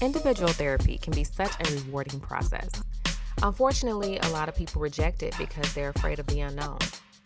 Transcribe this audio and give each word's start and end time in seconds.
Individual 0.00 0.48
therapy 0.48 0.96
can 0.96 1.12
be 1.12 1.24
such 1.24 1.52
a 1.60 1.74
rewarding 1.74 2.20
process. 2.20 2.70
Unfortunately, 3.42 4.18
a 4.18 4.28
lot 4.30 4.48
of 4.48 4.56
people 4.56 4.80
reject 4.80 5.22
it 5.22 5.36
because 5.36 5.74
they're 5.74 5.90
afraid 5.90 6.18
of 6.18 6.26
the 6.26 6.40
unknown. 6.40 6.78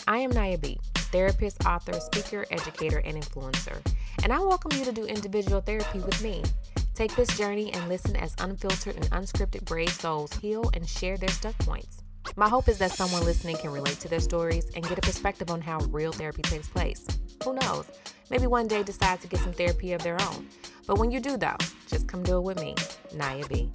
I 0.08 0.18
am 0.18 0.32
Naya 0.32 0.58
B, 0.58 0.80
therapist, 0.96 1.64
author, 1.66 2.00
speaker, 2.00 2.44
educator, 2.50 2.98
and 2.98 3.16
influencer, 3.16 3.80
and 4.24 4.32
I 4.32 4.40
welcome 4.40 4.76
you 4.76 4.84
to 4.86 4.92
do 4.92 5.04
individual 5.04 5.60
therapy 5.60 6.00
with 6.00 6.20
me. 6.20 6.42
Take 6.96 7.14
this 7.14 7.38
journey 7.38 7.72
and 7.72 7.88
listen 7.88 8.16
as 8.16 8.34
unfiltered 8.38 8.96
and 8.96 9.08
unscripted 9.12 9.64
brave 9.66 9.92
souls 9.92 10.32
heal 10.34 10.68
and 10.74 10.88
share 10.88 11.16
their 11.16 11.28
stuck 11.28 11.56
points. 11.58 12.02
My 12.34 12.48
hope 12.48 12.68
is 12.68 12.78
that 12.78 12.90
someone 12.90 13.24
listening 13.24 13.56
can 13.56 13.70
relate 13.70 14.00
to 14.00 14.08
their 14.08 14.18
stories 14.18 14.68
and 14.74 14.88
get 14.88 14.98
a 14.98 15.02
perspective 15.02 15.48
on 15.48 15.60
how 15.60 15.78
real 15.90 16.10
therapy 16.10 16.42
takes 16.42 16.66
place. 16.66 17.06
Who 17.44 17.54
knows? 17.54 17.86
Maybe 18.30 18.46
one 18.46 18.66
day 18.66 18.82
decide 18.82 19.20
to 19.20 19.28
get 19.28 19.40
some 19.40 19.52
therapy 19.52 19.92
of 19.92 20.02
their 20.02 20.20
own. 20.22 20.48
But 20.86 20.98
when 20.98 21.10
you 21.10 21.20
do, 21.20 21.36
though, 21.36 21.56
just 21.86 22.08
come 22.08 22.22
do 22.22 22.38
it 22.38 22.42
with 22.42 22.60
me, 22.60 22.74
Naya 23.14 23.44
B. 23.48 23.70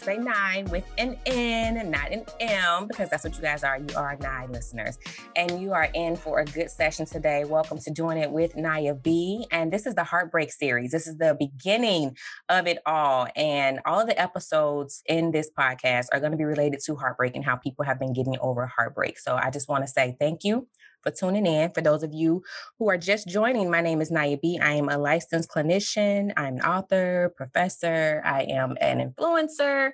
say 0.00 0.16
nine 0.16 0.64
with 0.66 0.84
an 0.96 1.18
N, 1.26 1.76
and 1.76 1.90
not 1.90 2.10
an 2.10 2.24
M, 2.40 2.86
because 2.86 3.10
that's 3.10 3.22
what 3.22 3.36
you 3.36 3.42
guys 3.42 3.62
are. 3.62 3.78
You 3.78 3.96
are 3.96 4.16
nine 4.16 4.50
listeners, 4.50 4.98
and 5.36 5.60
you 5.60 5.72
are 5.72 5.88
in 5.92 6.16
for 6.16 6.40
a 6.40 6.44
good 6.44 6.70
session 6.70 7.04
today. 7.04 7.44
Welcome 7.44 7.78
to 7.78 7.90
Doing 7.90 8.16
It 8.16 8.30
with 8.30 8.56
Naya 8.56 8.94
B, 8.94 9.46
and 9.50 9.70
this 9.70 9.86
is 9.86 9.94
the 9.94 10.04
Heartbreak 10.04 10.52
series. 10.52 10.90
This 10.90 11.06
is 11.06 11.18
the 11.18 11.36
beginning 11.38 12.16
of 12.48 12.66
it 12.66 12.78
all, 12.86 13.28
and 13.36 13.80
all 13.84 14.00
of 14.00 14.06
the 14.06 14.18
episodes 14.18 15.02
in 15.06 15.32
this 15.32 15.50
podcast 15.56 16.06
are 16.12 16.20
going 16.20 16.32
to 16.32 16.38
be 16.38 16.44
related 16.44 16.80
to 16.86 16.96
heartbreak 16.96 17.36
and 17.36 17.44
how 17.44 17.56
people 17.56 17.84
have 17.84 17.98
been 17.98 18.14
getting 18.14 18.38
over 18.40 18.66
heartbreak. 18.66 19.18
So 19.18 19.36
I 19.36 19.50
just 19.50 19.68
want 19.68 19.84
to 19.84 19.92
say 19.92 20.16
thank 20.18 20.44
you 20.44 20.66
for 21.02 21.10
tuning 21.10 21.46
in. 21.46 21.70
For 21.72 21.80
those 21.80 22.02
of 22.02 22.12
you 22.12 22.42
who 22.78 22.88
are 22.88 22.98
just 22.98 23.28
joining, 23.28 23.70
my 23.70 23.80
name 23.80 24.00
is 24.00 24.10
Naya 24.10 24.36
B. 24.40 24.58
I 24.60 24.72
am 24.72 24.88
a 24.88 24.98
licensed 24.98 25.50
clinician, 25.50 26.32
I'm 26.36 26.56
an 26.56 26.60
author, 26.62 27.32
professor, 27.36 28.22
I 28.24 28.42
am 28.42 28.76
an 28.80 28.98
influencer, 28.98 29.92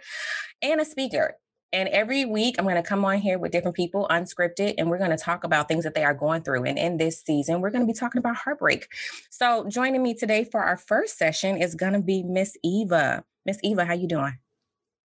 and 0.63 0.81
a 0.81 0.85
speaker. 0.85 1.35
And 1.73 1.89
every 1.89 2.25
week, 2.25 2.55
I'm 2.59 2.65
going 2.65 2.77
to 2.77 2.83
come 2.83 3.05
on 3.05 3.19
here 3.19 3.39
with 3.39 3.53
different 3.53 3.77
people, 3.77 4.07
unscripted, 4.11 4.75
and 4.79 4.89
we're 4.89 4.99
going 4.99 5.11
to 5.11 5.17
talk 5.17 5.45
about 5.45 5.69
things 5.69 5.85
that 5.85 5.95
they 5.95 6.05
are 6.05 6.15
going 6.15 6.43
through. 6.43 6.65
And 6.65 6.79
in 6.79 6.97
this 6.97 7.23
season, 7.23 7.61
we're 7.61 7.71
going 7.71 7.87
to 7.87 7.93
be 7.93 7.99
talking 7.99 8.19
about 8.19 8.37
heartbreak. 8.37 8.87
So, 9.31 9.67
joining 9.69 10.03
me 10.03 10.15
today 10.15 10.45
for 10.45 10.63
our 10.63 10.77
first 10.77 11.19
session 11.19 11.61
is 11.61 11.75
going 11.75 11.93
to 11.93 12.01
be 12.01 12.23
Miss 12.23 12.57
Eva. 12.63 13.25
Miss 13.45 13.59
Eva, 13.63 13.85
how 13.85 13.95
you 13.95 14.09
doing? 14.09 14.39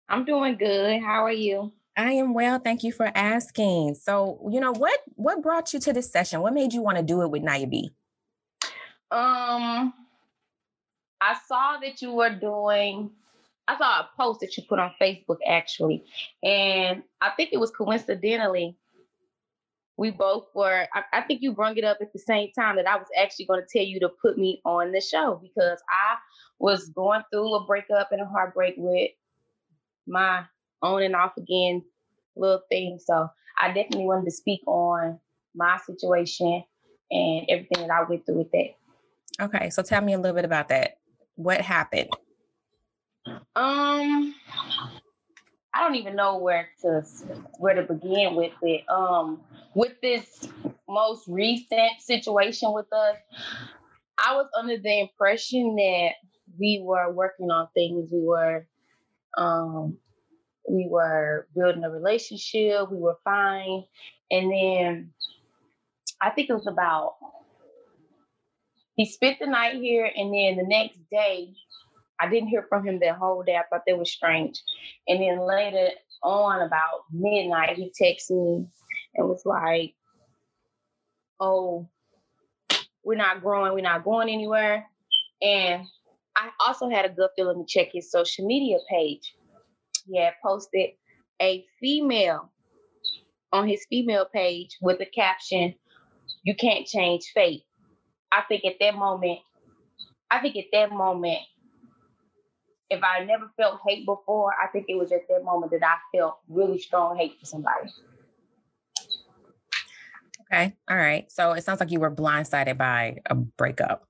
I'm 0.08 0.24
doing 0.24 0.56
good. 0.56 1.02
How 1.02 1.24
are 1.24 1.32
you? 1.32 1.72
I 1.96 2.12
am 2.12 2.32
well. 2.32 2.58
Thank 2.58 2.82
you 2.82 2.92
for 2.92 3.10
asking. 3.14 3.96
So, 3.96 4.48
you 4.50 4.60
know 4.60 4.72
what 4.72 5.00
what 5.16 5.42
brought 5.42 5.72
you 5.74 5.80
to 5.80 5.92
this 5.92 6.10
session? 6.10 6.40
What 6.40 6.54
made 6.54 6.72
you 6.72 6.82
want 6.82 6.96
to 6.96 7.02
do 7.02 7.22
it 7.22 7.30
with 7.30 7.42
Naya 7.42 7.66
B? 7.66 7.90
Um, 9.10 9.92
I 11.20 11.36
saw 11.46 11.78
that 11.82 12.00
you 12.00 12.12
were 12.12 12.34
doing. 12.34 13.10
I 13.68 13.78
saw 13.78 14.00
a 14.00 14.10
post 14.16 14.40
that 14.40 14.56
you 14.56 14.64
put 14.68 14.78
on 14.78 14.92
Facebook 15.00 15.38
actually, 15.46 16.04
and 16.42 17.02
I 17.20 17.30
think 17.30 17.50
it 17.52 17.60
was 17.60 17.70
coincidentally. 17.70 18.76
We 19.98 20.10
both 20.10 20.46
were. 20.54 20.86
I, 20.94 21.02
I 21.12 21.20
think 21.20 21.42
you 21.42 21.52
brought 21.52 21.76
it 21.76 21.84
up 21.84 21.98
at 22.00 22.12
the 22.14 22.18
same 22.18 22.50
time 22.58 22.76
that 22.76 22.88
I 22.88 22.96
was 22.96 23.06
actually 23.16 23.44
going 23.46 23.60
to 23.60 23.66
tell 23.70 23.86
you 23.86 24.00
to 24.00 24.08
put 24.08 24.38
me 24.38 24.62
on 24.64 24.92
the 24.92 25.00
show 25.02 25.38
because 25.42 25.78
I 25.90 26.16
was 26.58 26.88
going 26.88 27.22
through 27.30 27.54
a 27.54 27.66
breakup 27.66 28.12
and 28.12 28.22
a 28.22 28.26
heartbreak 28.26 28.74
with 28.78 29.10
my 30.06 30.44
on 30.82 31.02
and 31.02 31.16
off 31.16 31.32
again 31.36 31.82
little 32.36 32.62
thing. 32.70 32.98
So 33.04 33.28
I 33.58 33.68
definitely 33.68 34.06
wanted 34.06 34.24
to 34.26 34.30
speak 34.30 34.60
on 34.66 35.18
my 35.54 35.78
situation 35.86 36.64
and 37.10 37.46
everything 37.48 37.86
that 37.86 37.90
I 37.90 38.08
went 38.08 38.24
through 38.24 38.38
with 38.38 38.52
that. 38.52 38.74
Okay, 39.40 39.70
so 39.70 39.82
tell 39.82 40.02
me 40.02 40.14
a 40.14 40.18
little 40.18 40.34
bit 40.34 40.44
about 40.44 40.68
that. 40.68 40.98
What 41.36 41.60
happened? 41.60 42.10
Um, 43.26 44.34
I 45.74 45.80
don't 45.80 45.94
even 45.94 46.16
know 46.16 46.38
where 46.38 46.68
to 46.82 47.02
where 47.58 47.74
to 47.74 47.82
begin 47.82 48.34
with 48.34 48.52
it. 48.62 48.84
Um, 48.88 49.40
with 49.74 50.00
this 50.02 50.48
most 50.88 51.26
recent 51.28 52.00
situation 52.00 52.72
with 52.72 52.92
us, 52.92 53.16
I 54.18 54.34
was 54.34 54.46
under 54.58 54.76
the 54.76 55.00
impression 55.00 55.76
that 55.76 56.10
we 56.58 56.82
were 56.84 57.10
working 57.12 57.50
on 57.50 57.68
things. 57.74 58.10
We 58.12 58.20
were 58.20 58.66
um 59.38 59.96
we 60.68 60.86
were 60.88 61.48
building 61.54 61.84
a 61.84 61.90
relationship, 61.90 62.90
we 62.90 62.98
were 62.98 63.18
fine. 63.24 63.84
And 64.30 64.52
then 64.52 65.10
I 66.20 66.30
think 66.30 66.50
it 66.50 66.54
was 66.54 66.66
about 66.66 67.14
he 68.94 69.06
spent 69.06 69.38
the 69.40 69.46
night 69.46 69.76
here 69.76 70.10
and 70.14 70.32
then 70.32 70.56
the 70.56 70.66
next 70.66 70.98
day 71.10 71.54
I 72.20 72.28
didn't 72.28 72.50
hear 72.50 72.66
from 72.68 72.86
him 72.86 73.00
that 73.00 73.16
whole 73.16 73.42
day. 73.42 73.56
I 73.56 73.62
thought 73.68 73.82
that 73.86 73.98
was 73.98 74.12
strange. 74.12 74.62
And 75.08 75.20
then 75.20 75.40
later 75.40 75.88
on 76.22 76.62
about 76.62 77.04
midnight 77.12 77.76
he 77.76 77.92
texted 78.00 78.30
me 78.30 78.66
and 79.14 79.28
was 79.28 79.42
like, 79.44 79.94
Oh, 81.40 81.88
we're 83.02 83.16
not 83.16 83.40
growing, 83.40 83.72
we're 83.72 83.80
not 83.80 84.04
going 84.04 84.28
anywhere. 84.28 84.86
And 85.40 85.86
I 86.36 86.50
also 86.64 86.88
had 86.88 87.04
a 87.04 87.08
good 87.08 87.30
feeling 87.34 87.64
to 87.64 87.66
check 87.66 87.88
his 87.92 88.10
social 88.10 88.46
media 88.46 88.78
page 88.88 89.34
he 90.06 90.18
had 90.18 90.34
posted 90.42 90.90
a 91.40 91.64
female 91.80 92.50
on 93.52 93.68
his 93.68 93.84
female 93.88 94.26
page 94.32 94.76
with 94.80 95.00
a 95.00 95.06
caption, 95.06 95.74
You 96.42 96.54
can't 96.54 96.86
change 96.86 97.30
fate. 97.34 97.62
I 98.32 98.42
think 98.48 98.64
at 98.64 98.76
that 98.80 98.94
moment, 98.94 99.38
I 100.30 100.40
think 100.40 100.56
at 100.56 100.64
that 100.72 100.90
moment, 100.90 101.40
if 102.88 103.02
I 103.02 103.24
never 103.24 103.50
felt 103.56 103.80
hate 103.86 104.06
before, 104.06 104.52
I 104.62 104.68
think 104.68 104.86
it 104.88 104.94
was 104.94 105.12
at 105.12 105.28
that 105.28 105.44
moment 105.44 105.72
that 105.72 105.84
I 105.84 105.96
felt 106.16 106.38
really 106.48 106.78
strong 106.78 107.16
hate 107.16 107.38
for 107.38 107.46
somebody. 107.46 107.90
Okay. 110.52 110.74
All 110.90 110.96
right. 110.96 111.30
So 111.30 111.52
it 111.52 111.64
sounds 111.64 111.80
like 111.80 111.90
you 111.90 112.00
were 112.00 112.14
blindsided 112.14 112.76
by 112.76 113.18
a 113.26 113.34
breakup 113.34 114.06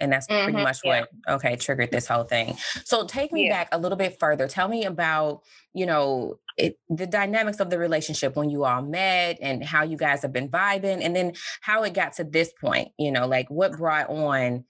and 0.00 0.12
that's 0.12 0.26
pretty 0.26 0.52
mm-hmm, 0.52 0.62
much 0.62 0.80
yeah. 0.84 1.00
what 1.00 1.10
okay 1.28 1.56
triggered 1.56 1.90
this 1.90 2.06
whole 2.06 2.24
thing 2.24 2.56
so 2.84 3.06
take 3.06 3.32
me 3.32 3.46
yeah. 3.46 3.52
back 3.52 3.68
a 3.72 3.78
little 3.78 3.96
bit 3.96 4.18
further 4.18 4.48
tell 4.48 4.68
me 4.68 4.84
about 4.84 5.42
you 5.74 5.86
know 5.86 6.38
it, 6.56 6.78
the 6.88 7.06
dynamics 7.06 7.60
of 7.60 7.70
the 7.70 7.78
relationship 7.78 8.36
when 8.36 8.50
you 8.50 8.64
all 8.64 8.82
met 8.82 9.38
and 9.40 9.64
how 9.64 9.82
you 9.82 9.96
guys 9.96 10.22
have 10.22 10.32
been 10.32 10.48
vibing 10.48 11.04
and 11.04 11.14
then 11.14 11.32
how 11.60 11.82
it 11.82 11.94
got 11.94 12.14
to 12.14 12.24
this 12.24 12.52
point 12.60 12.88
you 12.98 13.12
know 13.12 13.26
like 13.26 13.48
what 13.50 13.76
brought 13.76 14.08
on 14.08 14.64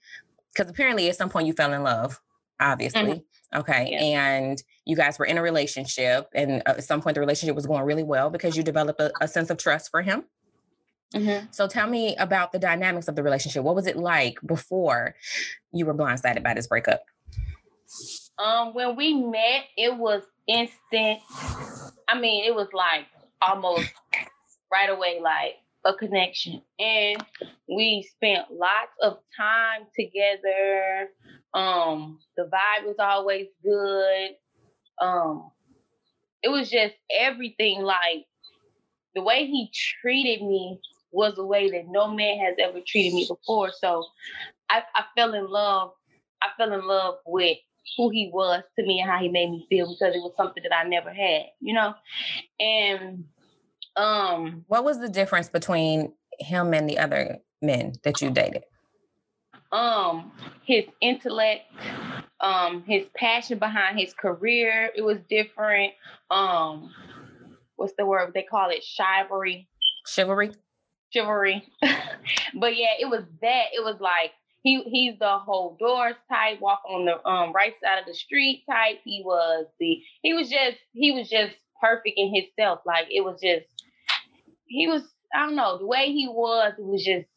because 0.53 0.69
apparently 0.69 1.09
at 1.09 1.15
some 1.15 1.29
point 1.29 1.47
you 1.47 1.53
fell 1.53 1.73
in 1.73 1.83
love 1.83 2.19
obviously 2.59 3.01
mm-hmm. 3.01 3.59
okay 3.59 3.89
yeah. 3.91 3.99
and 4.01 4.63
you 4.85 4.95
guys 4.95 5.17
were 5.17 5.25
in 5.25 5.37
a 5.37 5.41
relationship 5.41 6.27
and 6.33 6.61
at 6.67 6.83
some 6.83 7.01
point 7.01 7.15
the 7.15 7.21
relationship 7.21 7.55
was 7.55 7.65
going 7.65 7.83
really 7.83 8.03
well 8.03 8.29
because 8.29 8.55
you 8.55 8.63
developed 8.63 8.99
a, 8.99 9.11
a 9.21 9.27
sense 9.27 9.49
of 9.49 9.57
trust 9.57 9.89
for 9.89 10.01
him 10.01 10.23
Mm-hmm. 11.13 11.47
So 11.51 11.67
tell 11.67 11.87
me 11.87 12.15
about 12.17 12.51
the 12.51 12.59
dynamics 12.59 13.07
of 13.07 13.15
the 13.15 13.23
relationship. 13.23 13.63
What 13.63 13.75
was 13.75 13.87
it 13.87 13.97
like 13.97 14.39
before 14.45 15.15
you 15.73 15.85
were 15.85 15.93
blindsided 15.93 16.43
by 16.43 16.53
this 16.53 16.67
breakup? 16.67 17.03
Um, 18.39 18.73
when 18.73 18.95
we 18.95 19.13
met, 19.13 19.65
it 19.77 19.95
was 19.95 20.23
instant. 20.47 21.19
I 22.07 22.19
mean, 22.19 22.45
it 22.45 22.55
was 22.55 22.69
like 22.73 23.05
almost 23.41 23.91
right 24.71 24.89
away, 24.89 25.19
like 25.21 25.55
a 25.85 25.93
connection. 25.93 26.61
And 26.79 27.23
we 27.67 28.07
spent 28.15 28.45
lots 28.51 28.91
of 29.01 29.17
time 29.35 29.87
together. 29.97 31.09
Um, 31.53 32.19
the 32.37 32.43
vibe 32.43 32.85
was 32.85 32.95
always 32.99 33.47
good. 33.63 34.29
Um, 35.01 35.51
it 36.41 36.49
was 36.49 36.69
just 36.69 36.95
everything 37.19 37.81
like 37.81 38.25
the 39.13 39.21
way 39.21 39.45
he 39.45 39.71
treated 40.01 40.41
me 40.41 40.79
was 41.11 41.37
a 41.37 41.45
way 41.45 41.69
that 41.71 41.87
no 41.87 42.07
man 42.07 42.39
has 42.39 42.55
ever 42.59 42.79
treated 42.85 43.13
me 43.13 43.25
before. 43.27 43.71
So 43.77 44.05
I, 44.69 44.83
I 44.95 45.03
fell 45.15 45.33
in 45.33 45.47
love. 45.49 45.91
I 46.41 46.47
fell 46.57 46.73
in 46.73 46.85
love 46.87 47.15
with 47.25 47.57
who 47.97 48.09
he 48.09 48.29
was 48.33 48.63
to 48.77 48.85
me 48.85 48.99
and 48.99 49.09
how 49.09 49.19
he 49.19 49.29
made 49.29 49.49
me 49.49 49.65
feel 49.69 49.87
because 49.91 50.15
it 50.15 50.19
was 50.19 50.33
something 50.37 50.63
that 50.63 50.75
I 50.75 50.87
never 50.87 51.11
had, 51.11 51.45
you 51.59 51.73
know? 51.73 51.93
And 52.59 53.25
um 53.97 54.63
what 54.67 54.83
was 54.83 54.99
the 54.99 55.09
difference 55.09 55.49
between 55.49 56.13
him 56.39 56.73
and 56.73 56.89
the 56.89 56.99
other 56.99 57.39
men 57.61 57.93
that 58.03 58.21
you 58.21 58.31
dated? 58.31 58.63
Um 59.71 60.31
his 60.63 60.85
intellect, 61.01 61.63
um 62.39 62.83
his 62.83 63.05
passion 63.15 63.59
behind 63.59 63.99
his 63.99 64.13
career, 64.13 64.89
it 64.95 65.01
was 65.01 65.17
different. 65.29 65.93
Um 66.29 66.93
what's 67.75 67.93
the 67.97 68.05
word 68.05 68.31
they 68.33 68.43
call 68.43 68.69
it? 68.69 68.83
Chivalry. 68.83 69.67
Chivalry 70.07 70.51
chivalry. 71.11 71.63
but 71.81 72.75
yeah, 72.75 72.93
it 72.99 73.09
was 73.09 73.23
that. 73.41 73.65
It 73.73 73.83
was 73.83 73.97
like 73.99 74.31
he 74.63 74.83
he's 74.83 75.17
the 75.19 75.37
whole 75.39 75.75
doors 75.79 76.15
type, 76.29 76.59
walk 76.61 76.81
on 76.89 77.05
the 77.05 77.25
um 77.27 77.53
right 77.53 77.73
side 77.83 77.99
of 77.99 78.05
the 78.05 78.13
street 78.13 78.63
type. 78.69 78.99
He 79.03 79.21
was 79.25 79.65
the 79.79 80.01
he 80.21 80.33
was 80.33 80.49
just 80.49 80.77
he 80.93 81.11
was 81.11 81.29
just 81.29 81.53
perfect 81.79 82.17
in 82.17 82.33
himself. 82.33 82.79
Like 82.85 83.07
it 83.09 83.23
was 83.23 83.39
just 83.41 83.65
he 84.67 84.87
was 84.87 85.03
I 85.33 85.45
don't 85.45 85.55
know 85.55 85.77
the 85.77 85.87
way 85.87 86.11
he 86.11 86.27
was. 86.27 86.73
It 86.77 86.85
was 86.85 87.03
just. 87.03 87.27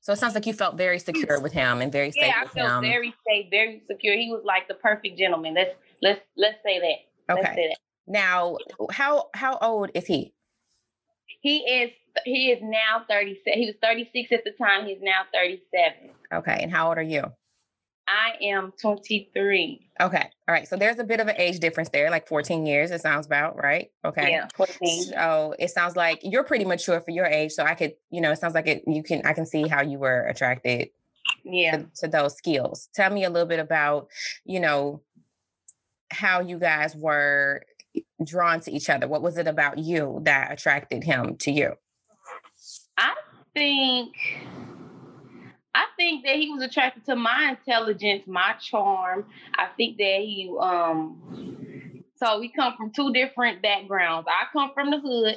So 0.00 0.12
it 0.12 0.16
sounds 0.16 0.34
like 0.34 0.44
you 0.44 0.52
felt 0.52 0.76
very 0.76 0.98
secure 0.98 1.40
with 1.40 1.52
him 1.52 1.80
and 1.80 1.90
very 1.90 2.12
safe. 2.12 2.26
Yeah, 2.26 2.42
I 2.44 2.46
felt 2.46 2.84
him. 2.84 2.90
very 2.90 3.14
safe, 3.26 3.46
very 3.50 3.82
secure. 3.90 4.14
He 4.14 4.30
was 4.30 4.42
like 4.44 4.68
the 4.68 4.74
perfect 4.74 5.18
gentleman. 5.18 5.54
Let's 5.54 5.74
let's 6.02 6.20
let's 6.36 6.58
say 6.62 6.78
that. 6.78 7.32
Okay. 7.34 7.42
Let's 7.42 7.54
say 7.54 7.68
that. 7.68 7.78
Now, 8.06 8.58
how 8.92 9.30
how 9.32 9.56
old 9.62 9.90
is 9.94 10.06
he? 10.06 10.34
He 11.40 11.58
is 11.58 11.90
he 12.24 12.50
is 12.50 12.60
now 12.62 13.04
37. 13.08 13.58
He 13.58 13.66
was 13.66 13.74
36 13.82 14.32
at 14.32 14.44
the 14.44 14.52
time. 14.52 14.86
He's 14.86 14.98
now 15.02 15.22
37. 15.32 16.10
Okay. 16.32 16.58
And 16.62 16.72
how 16.72 16.88
old 16.88 16.98
are 16.98 17.02
you? 17.02 17.24
I 18.06 18.34
am 18.42 18.72
23. 18.80 19.90
Okay. 20.00 20.30
All 20.46 20.54
right. 20.54 20.68
So 20.68 20.76
there's 20.76 20.98
a 20.98 21.04
bit 21.04 21.20
of 21.20 21.28
an 21.28 21.36
age 21.38 21.58
difference 21.58 21.88
there, 21.88 22.10
like 22.10 22.28
14 22.28 22.66
years, 22.66 22.90
it 22.90 23.00
sounds 23.00 23.26
about, 23.26 23.56
right? 23.56 23.90
Okay. 24.04 24.30
Yeah, 24.30 24.46
14. 24.54 25.04
So 25.04 25.54
it 25.58 25.70
sounds 25.70 25.96
like 25.96 26.20
you're 26.22 26.44
pretty 26.44 26.66
mature 26.66 27.00
for 27.00 27.10
your 27.12 27.26
age. 27.26 27.52
So 27.52 27.64
I 27.64 27.74
could, 27.74 27.94
you 28.10 28.20
know, 28.20 28.30
it 28.30 28.38
sounds 28.38 28.54
like 28.54 28.66
it 28.66 28.84
you 28.86 29.02
can 29.02 29.22
I 29.24 29.32
can 29.32 29.46
see 29.46 29.66
how 29.66 29.80
you 29.82 29.98
were 29.98 30.26
attracted 30.26 30.90
Yeah. 31.44 31.78
to, 31.78 31.86
to 32.00 32.08
those 32.08 32.36
skills. 32.36 32.88
Tell 32.94 33.10
me 33.10 33.24
a 33.24 33.30
little 33.30 33.48
bit 33.48 33.58
about, 33.60 34.08
you 34.44 34.60
know, 34.60 35.00
how 36.10 36.40
you 36.40 36.58
guys 36.58 36.94
were 36.94 37.64
drawn 38.24 38.60
to 38.60 38.72
each 38.72 38.90
other. 38.90 39.08
What 39.08 39.22
was 39.22 39.38
it 39.38 39.46
about 39.46 39.78
you 39.78 40.20
that 40.24 40.52
attracted 40.52 41.04
him 41.04 41.36
to 41.38 41.50
you? 41.52 41.74
I 42.96 43.14
think 43.54 44.12
I 45.74 45.86
think 45.96 46.24
that 46.24 46.36
he 46.36 46.50
was 46.50 46.62
attracted 46.62 47.04
to 47.06 47.16
my 47.16 47.56
intelligence, 47.58 48.24
my 48.26 48.54
charm. 48.60 49.26
I 49.56 49.66
think 49.76 49.98
that 49.98 50.20
he 50.20 50.54
um 50.60 52.02
so 52.16 52.38
we 52.38 52.48
come 52.48 52.74
from 52.76 52.92
two 52.92 53.12
different 53.12 53.60
backgrounds. 53.60 54.28
I 54.30 54.46
come 54.52 54.70
from 54.72 54.90
the 54.90 55.00
hood. 55.00 55.36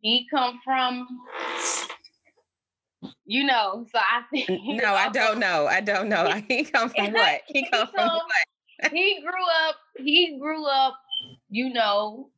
He 0.00 0.26
come 0.30 0.60
from 0.64 1.06
you 3.24 3.44
know, 3.44 3.86
so 3.92 3.98
I 3.98 4.22
think 4.30 4.48
No, 4.66 4.94
I 4.94 5.08
don't 5.08 5.38
know. 5.38 5.66
I 5.66 5.80
don't 5.80 6.08
know. 6.08 6.40
He 6.48 6.64
come 6.64 6.88
from 6.88 7.12
what? 7.12 7.42
He 7.46 7.68
come 7.70 7.88
from 7.88 8.08
what? 8.08 8.92
he 8.92 9.20
grew 9.20 9.44
up 9.68 9.76
he 9.98 10.38
grew 10.38 10.66
up, 10.66 10.94
you 11.52 11.70
know, 11.70 12.30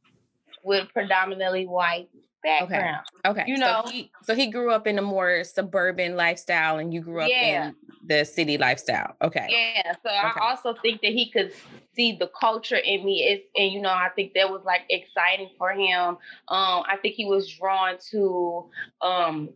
with 0.64 0.88
predominantly 0.92 1.66
white 1.66 2.08
background. 2.42 3.06
Okay. 3.24 3.40
okay. 3.42 3.50
You 3.50 3.56
so 3.56 3.64
know. 3.64 3.82
he, 3.86 4.10
so 4.22 4.34
he 4.34 4.48
grew 4.48 4.72
up 4.72 4.86
in 4.86 4.98
a 4.98 5.02
more 5.02 5.44
suburban 5.44 6.16
lifestyle 6.16 6.78
and 6.78 6.92
you 6.92 7.00
grew 7.00 7.22
up 7.22 7.30
Yeah. 7.30 7.68
in 7.68 7.76
the 8.06 8.24
city 8.24 8.58
lifestyle. 8.58 9.14
Okay. 9.22 9.46
Yeah, 9.48 9.92
so 10.02 10.10
Okay. 10.10 10.40
I 10.40 10.50
also 10.50 10.74
think 10.82 11.00
that 11.02 11.12
he 11.12 11.30
could 11.30 11.52
see 11.94 12.16
the 12.18 12.28
culture 12.38 12.76
in 12.76 13.04
me. 13.04 13.22
It's, 13.22 13.46
and 13.56 13.72
you 13.72 13.80
know, 13.80 13.90
I 13.90 14.08
think 14.16 14.34
that 14.34 14.50
was 14.50 14.62
like 14.66 14.82
exciting 14.90 15.50
for 15.56 15.70
him. 15.70 16.18
Um, 16.48 16.82
I 16.88 16.98
think 17.00 17.14
he 17.14 17.24
was 17.24 17.48
drawn 17.48 17.96
to 18.10 18.68
um 19.00 19.48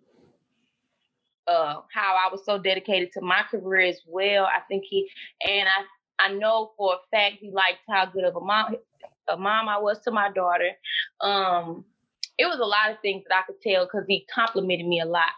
uh 1.49 1.81
how 1.93 2.15
I 2.17 2.29
was 2.31 2.45
so 2.45 2.59
dedicated 2.59 3.11
to 3.15 3.21
my 3.23 3.43
career 3.51 3.89
as 3.89 4.01
well. 4.07 4.45
I 4.45 4.61
think 4.69 4.85
he 4.89 5.11
and 5.47 5.69
I 5.69 6.27
I 6.27 6.33
know 6.33 6.73
for 6.77 6.95
a 6.95 6.99
fact 7.11 7.37
he 7.41 7.51
liked 7.51 7.81
how 7.89 8.07
good 8.07 8.25
of 8.25 8.37
a 8.37 8.41
mom 8.41 8.77
a 9.29 9.37
mom 9.37 9.69
I 9.69 9.79
was 9.79 9.99
to 10.01 10.11
my 10.11 10.31
daughter. 10.33 10.71
Um 11.21 11.85
it 12.39 12.47
was 12.47 12.61
a 12.61 12.65
lot 12.65 12.91
of 12.91 12.99
things 13.03 13.25
that 13.29 13.37
I 13.37 13.43
could 13.43 13.61
tell 13.61 13.85
because 13.85 14.05
he 14.07 14.27
complimented 14.33 14.87
me 14.87 15.01
a 15.01 15.07
lot 15.07 15.33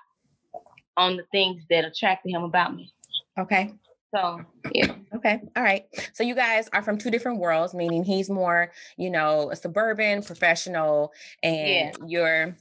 on 0.96 1.16
the 1.16 1.24
things 1.32 1.62
that 1.70 1.84
attracted 1.84 2.30
him 2.30 2.42
about 2.42 2.74
me. 2.74 2.92
Okay. 3.38 3.72
So 4.14 4.40
yeah. 4.72 4.94
Okay. 5.14 5.40
All 5.56 5.62
right. 5.62 5.86
So 6.12 6.24
you 6.24 6.34
guys 6.34 6.68
are 6.72 6.82
from 6.82 6.98
two 6.98 7.10
different 7.10 7.38
worlds, 7.38 7.74
meaning 7.74 8.04
he's 8.04 8.28
more, 8.28 8.72
you 8.96 9.10
know, 9.10 9.50
a 9.50 9.56
suburban 9.56 10.22
professional 10.22 11.12
and 11.42 11.96
you're, 12.06 12.56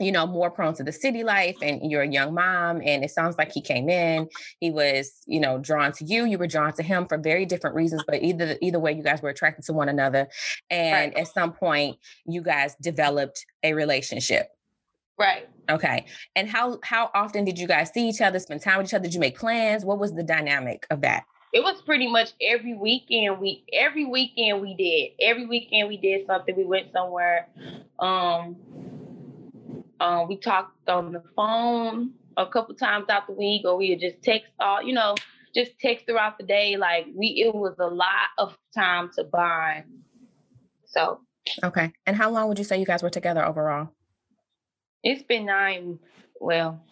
you 0.00 0.10
know, 0.12 0.26
more 0.26 0.50
prone 0.50 0.74
to 0.74 0.82
the 0.82 0.92
city 0.92 1.22
life 1.22 1.56
and 1.62 1.90
you're 1.90 2.02
a 2.02 2.08
young 2.08 2.34
mom. 2.34 2.80
And 2.84 3.04
it 3.04 3.10
sounds 3.10 3.36
like 3.38 3.52
he 3.52 3.60
came 3.60 3.88
in, 3.88 4.28
he 4.60 4.70
was, 4.70 5.12
you 5.26 5.40
know, 5.40 5.58
drawn 5.58 5.92
to 5.92 6.04
you. 6.04 6.24
You 6.24 6.38
were 6.38 6.46
drawn 6.46 6.72
to 6.74 6.82
him 6.82 7.06
for 7.06 7.18
very 7.18 7.46
different 7.46 7.76
reasons, 7.76 8.02
but 8.06 8.22
either 8.22 8.56
either 8.60 8.78
way, 8.80 8.92
you 8.92 9.02
guys 9.02 9.22
were 9.22 9.28
attracted 9.28 9.64
to 9.66 9.72
one 9.72 9.88
another. 9.88 10.28
And 10.70 11.12
Right. 11.14 11.22
at 11.22 11.28
some 11.28 11.52
point, 11.52 11.98
you 12.26 12.42
guys 12.42 12.74
developed 12.80 13.44
a 13.62 13.74
relationship. 13.74 14.48
Right. 15.18 15.48
Okay. 15.70 16.06
And 16.34 16.48
how 16.48 16.78
how 16.82 17.10
often 17.14 17.44
did 17.44 17.58
you 17.58 17.66
guys 17.68 17.90
see 17.92 18.08
each 18.08 18.20
other, 18.20 18.38
spend 18.38 18.62
time 18.62 18.78
with 18.78 18.88
each 18.88 18.94
other? 18.94 19.04
Did 19.04 19.14
you 19.14 19.20
make 19.20 19.38
plans? 19.38 19.84
What 19.84 19.98
was 19.98 20.12
the 20.14 20.24
dynamic 20.24 20.86
of 20.90 21.00
that? 21.02 21.24
It 21.52 21.62
was 21.62 21.80
pretty 21.82 22.08
much 22.08 22.32
every 22.42 22.74
weekend 22.74 23.38
we 23.38 23.64
every 23.72 24.04
weekend 24.04 24.60
we 24.60 24.74
did. 24.74 25.12
Every 25.24 25.46
weekend 25.46 25.88
we 25.88 25.96
did 25.96 26.26
something. 26.26 26.56
We 26.56 26.64
went 26.64 26.92
somewhere. 26.92 27.46
Um 28.00 28.56
um 30.04 30.28
we 30.28 30.36
talked 30.36 30.88
on 30.88 31.12
the 31.12 31.22
phone 31.36 32.12
a 32.36 32.46
couple 32.46 32.74
times 32.74 33.06
out 33.08 33.26
the 33.26 33.32
week 33.32 33.62
or 33.64 33.76
we 33.76 33.90
would 33.90 34.00
just 34.00 34.22
text 34.22 34.52
all, 34.60 34.82
you 34.82 34.92
know, 34.92 35.14
just 35.54 35.72
text 35.80 36.06
throughout 36.06 36.38
the 36.38 36.44
day. 36.44 36.76
Like 36.76 37.06
we 37.14 37.28
it 37.46 37.54
was 37.54 37.76
a 37.78 37.86
lot 37.86 38.28
of 38.38 38.56
time 38.74 39.10
to 39.16 39.24
bond. 39.24 39.84
So 40.86 41.20
Okay. 41.62 41.92
And 42.06 42.16
how 42.16 42.30
long 42.30 42.48
would 42.48 42.58
you 42.58 42.64
say 42.64 42.78
you 42.78 42.86
guys 42.86 43.02
were 43.02 43.10
together 43.10 43.44
overall? 43.44 43.90
it's 45.02 45.22
been 45.24 45.46
nine 45.46 45.98
well 46.40 46.82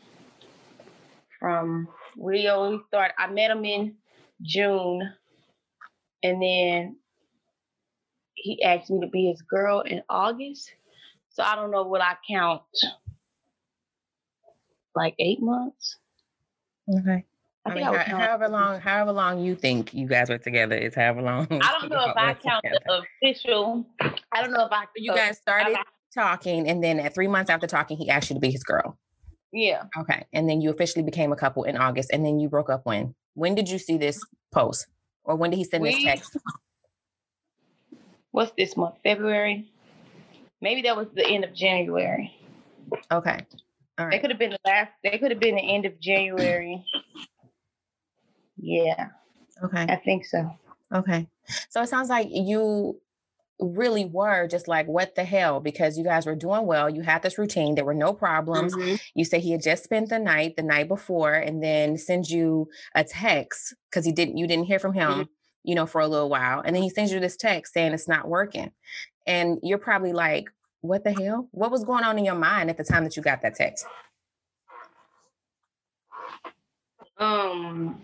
from 1.41 1.89
we 2.17 2.49
only 2.49 2.79
started 2.89 3.15
I 3.19 3.29
met 3.29 3.51
him 3.51 3.65
in 3.65 3.97
June 4.43 5.03
and 6.23 6.43
then 6.43 6.97
he 8.35 8.63
asked 8.63 8.91
me 8.91 9.01
to 9.01 9.09
be 9.09 9.29
his 9.29 9.43
girl 9.43 9.81
in 9.83 10.03
August. 10.09 10.73
So 11.31 11.43
I 11.43 11.55
don't 11.57 11.71
know 11.71 11.85
what 11.85 12.03
I 12.03 12.17
count 12.29 12.63
like 14.95 15.15
eight 15.19 15.41
months. 15.43 15.97
Okay. 16.89 17.25
I, 17.65 17.71
I, 17.71 17.75
think 17.75 17.87
mean, 17.87 17.95
I 17.95 18.03
how- 18.03 18.17
however 18.19 18.49
long, 18.49 18.81
however 18.81 19.13
long 19.13 19.45
you 19.45 19.55
think 19.55 19.95
you 19.95 20.07
guys 20.09 20.29
were 20.29 20.39
together 20.39 20.77
is 20.77 20.95
however 20.95 21.23
long. 21.23 21.47
I 21.51 21.79
don't 21.81 21.91
know 21.91 22.05
if 22.11 22.17
I 22.17 22.35
count 22.35 22.65
together. 22.65 22.81
the 22.87 23.03
official. 23.29 23.87
I 24.01 24.43
don't 24.43 24.53
know 24.53 24.67
if 24.67 24.73
I 24.73 24.85
You 24.97 25.15
guys 25.15 25.39
started 25.39 25.77
I- 25.77 25.83
talking, 26.15 26.69
and 26.69 26.83
then 26.83 26.99
at 27.01 27.15
three 27.15 27.29
months 27.29 27.51
after 27.51 27.67
talking, 27.67 27.97
he 27.97 28.11
asked 28.11 28.31
you 28.31 28.35
to 28.35 28.41
be 28.41 28.51
his 28.51 28.65
girl. 28.65 28.99
yeah. 29.53 29.85
Okay. 29.99 30.25
And 30.33 30.49
then 30.49 30.61
you 30.61 30.71
officially 30.71 31.05
became 31.05 31.33
a 31.33 31.37
couple 31.37 31.65
in 31.65 31.77
August, 31.77 32.11
and 32.13 32.25
then 32.27 32.39
you 32.41 32.49
broke 32.49 32.69
up 32.69 32.85
when? 32.85 33.15
When 33.35 33.55
did 33.55 33.69
you 33.71 33.79
see 33.79 33.97
this 33.97 34.21
post? 34.53 34.87
Or 35.25 35.37
when 35.37 35.51
did 35.51 35.57
he 35.57 35.65
send 35.65 35.85
this 35.87 36.03
text? 36.03 36.37
What's 38.33 38.53
this 38.59 38.77
month? 38.77 38.97
February? 39.05 39.71
Maybe 40.61 40.83
that 40.83 40.97
was 40.97 41.07
the 41.15 41.27
end 41.27 41.45
of 41.45 41.55
January. 41.55 42.35
Okay. 43.11 43.41
All 43.99 44.09
They 44.11 44.19
could 44.19 44.31
have 44.31 44.39
been 44.39 44.51
the 44.51 44.59
last. 44.65 44.91
They 45.03 45.19
could 45.19 45.31
have 45.31 45.41
been 45.41 45.57
the 45.57 45.75
end 45.75 45.85
of 45.87 45.99
January. 46.01 46.85
Yeah, 48.57 49.09
Okay. 49.63 49.83
I 49.89 49.97
think 49.97 50.25
so. 50.25 50.51
Okay. 50.95 51.27
So 51.71 51.83
it 51.83 51.89
sounds 51.89 52.09
like 52.09 52.29
you 52.31 53.01
really 53.61 54.05
were 54.05 54.49
just 54.49 54.67
like, 54.69 54.87
what 54.89 55.15
the 55.15 55.25
hell? 55.25 55.61
Because 55.61 55.97
you 55.97 56.05
guys 56.05 56.27
were 56.27 56.35
doing 56.35 56.67
well. 56.67 56.91
You 56.91 57.03
had 57.03 57.23
this 57.23 57.39
routine. 57.39 57.75
There 57.75 57.85
were 57.85 57.95
no 57.95 58.13
problems. 58.13 58.75
Mhm. 58.75 59.01
You 59.15 59.25
say 59.25 59.41
he 59.41 59.53
had 59.53 59.63
just 59.63 59.85
spent 59.85 60.09
the 60.09 60.19
night 60.19 60.57
the 60.57 60.63
night 60.63 60.89
before 60.89 61.35
and 61.35 61.63
then 61.63 61.97
sends 61.97 62.31
you 62.31 62.69
a 62.95 63.05
text 63.05 63.75
because 63.89 64.05
he 64.05 64.13
didn't 64.13 64.37
you 64.37 64.47
didn't 64.47 64.65
hear 64.67 64.79
from 64.81 64.95
him, 64.95 65.11
Mhm. 65.11 65.29
you 65.65 65.75
know, 65.75 65.87
for 65.87 66.01
a 66.01 66.09
little 66.09 66.29
while. 66.29 66.61
And 66.61 66.75
then 66.75 66.83
he 66.83 66.91
sends 66.91 67.13
you 67.13 67.21
this 67.21 67.37
text 67.37 67.73
saying 67.73 67.93
it's 67.93 68.09
not 68.09 68.29
working. 68.29 68.73
And 69.27 69.59
you're 69.63 69.79
probably 69.79 70.13
like, 70.13 70.51
what 70.83 71.05
the 71.05 71.13
hell? 71.13 71.49
What 71.53 71.71
was 71.71 71.85
going 71.85 72.05
on 72.05 72.19
in 72.19 72.25
your 72.25 72.35
mind 72.35 72.69
at 72.69 72.77
the 72.77 72.85
time 72.85 73.05
that 73.05 73.17
you 73.17 73.23
got 73.23 73.41
that 73.43 73.55
text? 73.55 73.87
Um, 77.19 78.01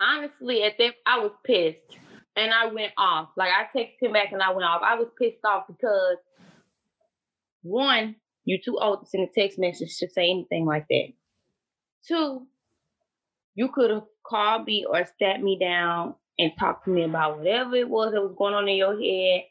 honestly, 0.00 0.64
at 0.64 0.76
that 0.78 0.94
I 1.06 1.20
was 1.20 1.30
pissed, 1.44 1.96
and 2.36 2.52
I 2.52 2.66
went 2.66 2.92
off. 2.98 3.30
Like 3.36 3.50
I 3.52 3.76
texted 3.76 4.02
him 4.02 4.12
back, 4.12 4.32
and 4.32 4.42
I 4.42 4.50
went 4.50 4.64
off. 4.64 4.82
I 4.84 4.96
was 4.96 5.08
pissed 5.16 5.44
off 5.44 5.66
because 5.68 6.16
one, 7.62 8.16
you're 8.44 8.58
too 8.64 8.78
old 8.80 9.04
to 9.04 9.06
send 9.06 9.28
a 9.28 9.40
text 9.40 9.58
message 9.58 9.96
to 9.98 10.08
say 10.08 10.28
anything 10.28 10.66
like 10.66 10.86
that. 10.90 11.12
Two, 12.06 12.46
you 13.54 13.68
could 13.68 13.90
have 13.90 14.04
called 14.26 14.66
me 14.66 14.86
or 14.88 15.06
sat 15.20 15.40
me 15.40 15.56
down 15.58 16.14
and 16.38 16.52
talked 16.58 16.84
to 16.86 16.90
me 16.90 17.04
about 17.04 17.38
whatever 17.38 17.76
it 17.76 17.88
was 17.88 18.12
that 18.12 18.22
was 18.22 18.34
going 18.36 18.54
on 18.54 18.68
in 18.68 18.76
your 18.76 19.00
head. 19.00 19.42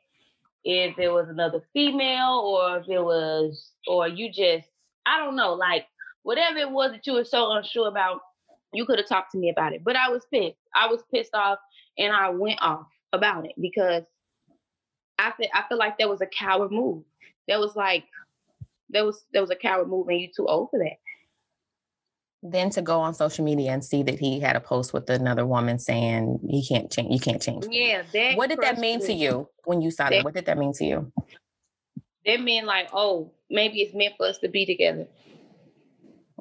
If 0.69 0.99
it 0.99 1.07
was 1.07 1.29
another 1.29 1.61
female, 1.71 2.43
or 2.45 2.79
if 2.79 2.89
it 2.89 3.01
was, 3.01 3.71
or 3.87 4.05
you 4.09 4.29
just, 4.29 4.67
I 5.05 5.17
don't 5.17 5.37
know, 5.37 5.53
like 5.53 5.85
whatever 6.23 6.57
it 6.57 6.69
was 6.69 6.91
that 6.91 7.07
you 7.07 7.13
were 7.13 7.23
so 7.23 7.53
unsure 7.53 7.87
about, 7.87 8.19
you 8.73 8.85
could 8.85 8.99
have 8.99 9.07
talked 9.07 9.31
to 9.31 9.37
me 9.37 9.49
about 9.49 9.71
it. 9.71 9.85
But 9.85 9.95
I 9.95 10.09
was 10.09 10.25
pissed. 10.29 10.57
I 10.75 10.87
was 10.87 11.01
pissed 11.09 11.33
off 11.33 11.57
and 11.97 12.13
I 12.13 12.31
went 12.31 12.61
off 12.61 12.87
about 13.13 13.45
it 13.45 13.53
because 13.61 14.03
I 15.17 15.31
feel 15.37 15.47
I 15.53 15.63
feel 15.69 15.77
like 15.77 15.97
that 15.99 16.09
was 16.09 16.19
a 16.19 16.27
coward 16.27 16.71
move. 16.71 17.03
That 17.47 17.61
was 17.61 17.77
like 17.77 18.03
that 18.89 19.05
was 19.05 19.23
that 19.33 19.39
was 19.39 19.51
a 19.51 19.55
coward 19.55 19.87
move 19.87 20.09
and 20.09 20.19
you 20.19 20.27
too 20.35 20.47
old 20.47 20.69
for 20.71 20.79
that. 20.79 20.97
Then 22.51 22.69
to 22.69 22.81
go 22.81 22.99
on 23.01 23.13
social 23.13 23.43
media 23.43 23.71
and 23.71 23.83
see 23.83 24.03
that 24.03 24.19
he 24.19 24.39
had 24.39 24.55
a 24.55 24.59
post 24.59 24.93
with 24.93 25.09
another 25.09 25.45
woman 25.45 25.79
saying 25.79 26.39
he 26.49 26.65
can't 26.65 26.91
change 26.91 27.11
you 27.11 27.19
can't 27.19 27.41
change 27.41 27.65
yeah 27.69 28.03
that 28.13 28.37
what 28.37 28.49
did 28.49 28.59
that 28.61 28.77
mean 28.77 28.99
to 28.99 29.13
you 29.13 29.47
when 29.65 29.81
you 29.81 29.91
saw 29.91 30.05
that, 30.05 30.17
that 30.17 30.25
what 30.25 30.33
did 30.33 30.45
that 30.45 30.57
mean 30.57 30.73
to 30.73 30.85
you 30.85 31.11
that 32.25 32.41
meant 32.41 32.65
like 32.65 32.89
oh 32.93 33.31
maybe 33.49 33.81
it's 33.81 33.95
meant 33.95 34.13
for 34.17 34.27
us 34.27 34.37
to 34.39 34.47
be 34.47 34.65
together 34.65 35.07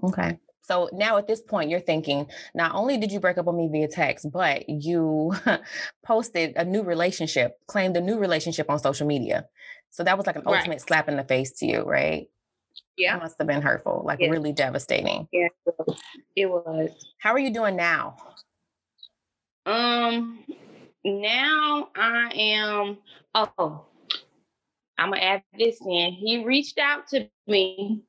okay 0.03 0.39
so 0.67 0.91
now 0.93 1.17
at 1.17 1.29
this 1.29 1.41
point, 1.41 1.71
you're 1.71 1.79
thinking, 1.79 2.27
not 2.53 2.75
only 2.75 2.97
did 2.97 3.13
you 3.13 3.21
break 3.21 3.39
up 3.39 3.47
with 3.47 3.55
me 3.55 3.69
via 3.71 3.87
text, 3.87 4.27
but 4.33 4.69
you 4.69 5.33
posted 6.05 6.55
a 6.57 6.65
new 6.65 6.83
relationship, 6.83 7.53
claimed 7.69 7.97
a 7.97 8.01
new 8.01 8.19
relationship 8.19 8.69
on 8.69 8.81
social 8.81 9.07
media. 9.07 9.47
So 9.91 10.03
that 10.03 10.17
was 10.17 10.27
like 10.27 10.35
an 10.35 10.43
right. 10.45 10.59
ultimate 10.59 10.81
slap 10.81 11.09
in 11.09 11.17
the 11.17 11.25
face 11.25 11.53
to 11.59 11.67
you, 11.67 11.83
right? 11.83 12.27
Yeah. 12.97 13.17
It 13.17 13.23
must 13.23 13.37
have 13.39 13.47
been 13.47 13.63
hurtful, 13.63 14.03
like 14.07 14.21
yeah. 14.21 14.31
really 14.31 14.53
devastating. 14.53 15.29
Yeah, 15.33 15.49
it 16.35 16.47
was. 16.47 16.91
How 17.19 17.33
are 17.33 17.39
you 17.39 17.53
doing 17.53 17.77
now? 17.77 18.17
Um, 19.67 20.45
now 21.05 21.89
I 21.95 22.31
am, 22.35 22.99
oh, 23.35 23.85
I'm 24.99 25.11
gonna 25.11 25.21
add 25.21 25.43
this 25.59 25.81
in. 25.81 26.13
He 26.13 26.45
reached 26.45 26.79
out 26.79 27.09
to 27.09 27.29
me 27.47 28.03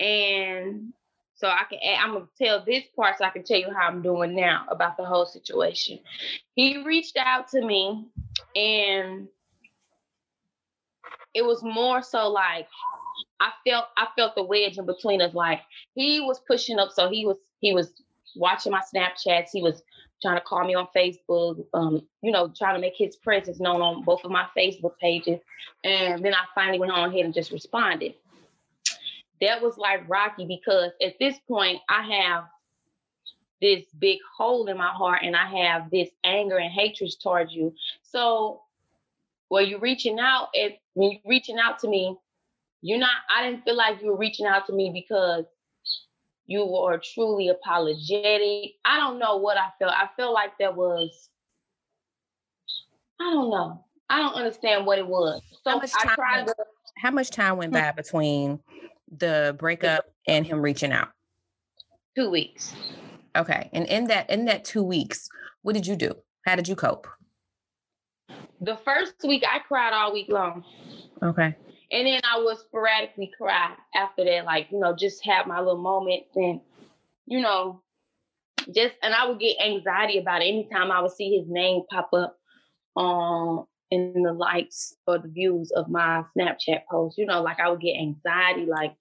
and 0.00 0.92
so 1.34 1.48
I 1.48 1.64
can 1.68 1.78
add, 1.84 2.04
I'm 2.04 2.14
gonna 2.14 2.28
tell 2.36 2.64
this 2.64 2.84
part 2.96 3.18
so 3.18 3.24
I 3.24 3.30
can 3.30 3.44
tell 3.44 3.58
you 3.58 3.72
how 3.72 3.88
I'm 3.88 4.02
doing 4.02 4.34
now 4.34 4.66
about 4.70 4.96
the 4.96 5.04
whole 5.04 5.26
situation. 5.26 6.00
He 6.54 6.82
reached 6.84 7.16
out 7.16 7.48
to 7.48 7.64
me 7.64 8.06
and 8.56 9.28
it 11.38 11.44
was 11.44 11.62
more 11.62 12.02
so 12.02 12.28
like 12.28 12.66
I 13.40 13.52
felt 13.64 13.86
I 13.96 14.08
felt 14.16 14.34
the 14.34 14.42
wedge 14.42 14.76
in 14.76 14.86
between 14.86 15.22
us. 15.22 15.34
Like 15.34 15.60
he 15.94 16.20
was 16.20 16.40
pushing 16.40 16.80
up, 16.80 16.90
so 16.92 17.08
he 17.08 17.24
was 17.24 17.36
he 17.60 17.72
was 17.72 17.92
watching 18.34 18.72
my 18.72 18.82
Snapchats. 18.92 19.50
He 19.52 19.62
was 19.62 19.82
trying 20.20 20.34
to 20.34 20.40
call 20.40 20.64
me 20.64 20.74
on 20.74 20.88
Facebook. 20.94 21.64
Um, 21.74 22.02
you 22.22 22.32
know, 22.32 22.52
trying 22.56 22.74
to 22.74 22.80
make 22.80 22.96
his 22.96 23.14
presence 23.14 23.60
known 23.60 23.80
on 23.80 24.02
both 24.02 24.24
of 24.24 24.32
my 24.32 24.46
Facebook 24.56 24.98
pages. 25.00 25.38
And 25.84 26.24
then 26.24 26.34
I 26.34 26.44
finally 26.56 26.80
went 26.80 26.90
on 26.90 27.08
ahead 27.08 27.24
and 27.24 27.32
just 27.32 27.52
responded. 27.52 28.14
That 29.40 29.62
was 29.62 29.78
like 29.78 30.08
rocky 30.08 30.44
because 30.44 30.90
at 31.00 31.14
this 31.20 31.38
point 31.46 31.80
I 31.88 32.02
have 32.02 32.44
this 33.62 33.84
big 34.00 34.18
hole 34.36 34.66
in 34.66 34.76
my 34.76 34.88
heart 34.90 35.20
and 35.22 35.36
I 35.36 35.46
have 35.46 35.90
this 35.90 36.08
anger 36.24 36.58
and 36.58 36.72
hatred 36.72 37.12
towards 37.22 37.52
you. 37.52 37.72
So 38.02 38.62
well, 39.50 39.64
you're 39.64 39.80
reaching 39.80 40.18
out 40.18 40.48
at 40.60 40.72
when 40.94 41.12
you're 41.12 41.20
reaching 41.24 41.58
out 41.58 41.78
to 41.80 41.88
me, 41.88 42.16
you're 42.82 42.98
not, 42.98 43.10
I 43.34 43.48
didn't 43.48 43.64
feel 43.64 43.76
like 43.76 44.00
you 44.00 44.08
were 44.08 44.16
reaching 44.16 44.46
out 44.46 44.66
to 44.66 44.72
me 44.72 44.90
because 44.92 45.44
you 46.46 46.64
were 46.64 47.00
truly 47.14 47.48
apologetic. 47.48 48.72
I 48.84 48.98
don't 48.98 49.18
know 49.18 49.36
what 49.36 49.56
I 49.56 49.68
felt. 49.78 49.92
I 49.92 50.08
felt 50.16 50.34
like 50.34 50.52
there 50.58 50.72
was, 50.72 51.28
I 53.20 53.24
don't 53.24 53.50
know. 53.50 53.84
I 54.10 54.18
don't 54.18 54.34
understand 54.34 54.86
what 54.86 54.98
it 54.98 55.06
was. 55.06 55.42
So 55.64 55.80
I 55.80 56.14
tried 56.14 56.46
to. 56.46 56.54
How 56.96 57.10
much 57.10 57.30
time 57.30 57.58
went 57.58 57.72
hmm. 57.72 57.80
by 57.80 57.92
between 57.92 58.58
the 59.16 59.54
breakup 59.58 60.06
and 60.26 60.46
him 60.46 60.60
reaching 60.60 60.92
out? 60.92 61.08
Two 62.16 62.30
weeks. 62.30 62.74
Okay. 63.36 63.68
And 63.72 63.86
in 63.86 64.06
that 64.06 64.30
in 64.30 64.46
that 64.46 64.64
two 64.64 64.82
weeks, 64.82 65.28
what 65.62 65.74
did 65.74 65.86
you 65.86 65.96
do? 65.96 66.14
How 66.46 66.56
did 66.56 66.66
you 66.66 66.74
cope? 66.74 67.06
The 68.60 68.76
first 68.84 69.14
week 69.26 69.44
I 69.50 69.60
cried 69.60 69.92
all 69.92 70.12
week 70.12 70.28
long. 70.28 70.64
Okay. 71.22 71.54
And 71.90 72.06
then 72.06 72.20
I 72.24 72.42
would 72.42 72.58
sporadically 72.58 73.32
cry 73.36 73.74
after 73.94 74.24
that, 74.24 74.44
like, 74.44 74.68
you 74.70 74.78
know, 74.78 74.94
just 74.94 75.24
have 75.24 75.46
my 75.46 75.58
little 75.58 75.80
moments 75.80 76.28
and, 76.36 76.60
you 77.26 77.40
know, 77.40 77.82
just, 78.74 78.94
and 79.02 79.14
I 79.14 79.26
would 79.26 79.40
get 79.40 79.60
anxiety 79.60 80.18
about 80.18 80.42
it 80.42 80.46
anytime 80.48 80.90
I 80.90 81.00
would 81.00 81.12
see 81.12 81.38
his 81.38 81.48
name 81.48 81.82
pop 81.90 82.10
up 82.12 82.36
um, 82.96 83.64
in 83.90 84.22
the 84.22 84.32
likes 84.32 84.94
or 85.06 85.18
the 85.18 85.28
views 85.28 85.70
of 85.70 85.88
my 85.88 86.24
Snapchat 86.36 86.82
post. 86.90 87.16
You 87.16 87.24
know, 87.24 87.40
like 87.40 87.58
I 87.58 87.70
would 87.70 87.80
get 87.80 87.96
anxiety, 87.96 88.66
like, 88.66 88.94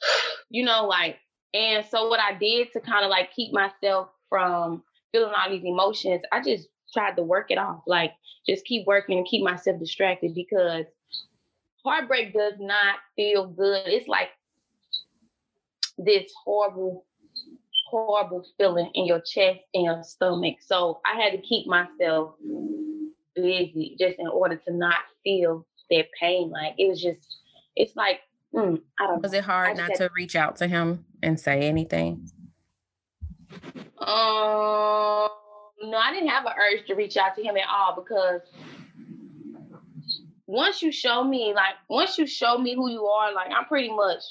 you 0.50 0.64
know, 0.64 0.86
like, 0.86 1.18
and 1.52 1.84
so 1.84 2.08
what 2.08 2.20
I 2.20 2.32
did 2.38 2.72
to 2.72 2.80
kind 2.80 3.04
of 3.04 3.10
like 3.10 3.34
keep 3.34 3.52
myself 3.52 4.08
from 4.30 4.82
feeling 5.12 5.34
all 5.36 5.50
these 5.50 5.64
emotions, 5.64 6.22
I 6.32 6.42
just 6.42 6.66
tried 6.92 7.16
to 7.16 7.22
work 7.22 7.50
it 7.50 7.58
off. 7.58 7.82
Like 7.86 8.12
just 8.48 8.64
keep 8.64 8.86
working 8.86 9.18
and 9.18 9.26
keep 9.26 9.42
myself 9.42 9.78
distracted 9.78 10.34
because 10.34 10.86
heartbreak 11.84 12.32
does 12.32 12.54
not 12.58 12.96
feel 13.16 13.46
good. 13.46 13.86
It's 13.86 14.08
like 14.08 14.28
this 15.98 16.32
horrible, 16.44 17.04
horrible 17.90 18.44
feeling 18.58 18.90
in 18.94 19.06
your 19.06 19.20
chest 19.20 19.60
and 19.74 19.84
your 19.84 20.02
stomach. 20.02 20.56
So 20.60 21.00
I 21.04 21.20
had 21.20 21.32
to 21.32 21.38
keep 21.38 21.66
myself 21.66 22.34
busy 23.34 23.96
just 23.98 24.18
in 24.18 24.28
order 24.28 24.56
to 24.56 24.72
not 24.72 24.96
feel 25.24 25.66
that 25.90 26.06
pain. 26.18 26.50
Like 26.50 26.74
it 26.78 26.88
was 26.88 27.02
just, 27.02 27.38
it's 27.76 27.96
like, 27.96 28.20
mm, 28.54 28.80
I 28.98 29.06
don't. 29.06 29.16
Know. 29.16 29.20
Was 29.22 29.32
it 29.32 29.44
hard 29.44 29.76
not 29.76 29.94
to 29.96 30.10
reach 30.16 30.36
out 30.36 30.56
to 30.56 30.66
him 30.66 31.04
and 31.22 31.38
say 31.38 31.62
anything? 31.62 32.28
Um 33.98 35.11
no, 35.92 35.98
I 35.98 36.10
didn't 36.10 36.30
have 36.30 36.46
an 36.46 36.54
urge 36.58 36.86
to 36.86 36.94
reach 36.94 37.18
out 37.18 37.36
to 37.36 37.42
him 37.42 37.54
at 37.58 37.68
all 37.70 37.94
because 37.94 38.40
once 40.46 40.80
you 40.80 40.90
show 40.90 41.22
me, 41.22 41.52
like, 41.54 41.74
once 41.90 42.16
you 42.16 42.26
show 42.26 42.56
me 42.56 42.74
who 42.74 42.90
you 42.90 43.04
are, 43.04 43.34
like, 43.34 43.50
I'm 43.54 43.66
pretty 43.66 43.90
much, 43.90 44.22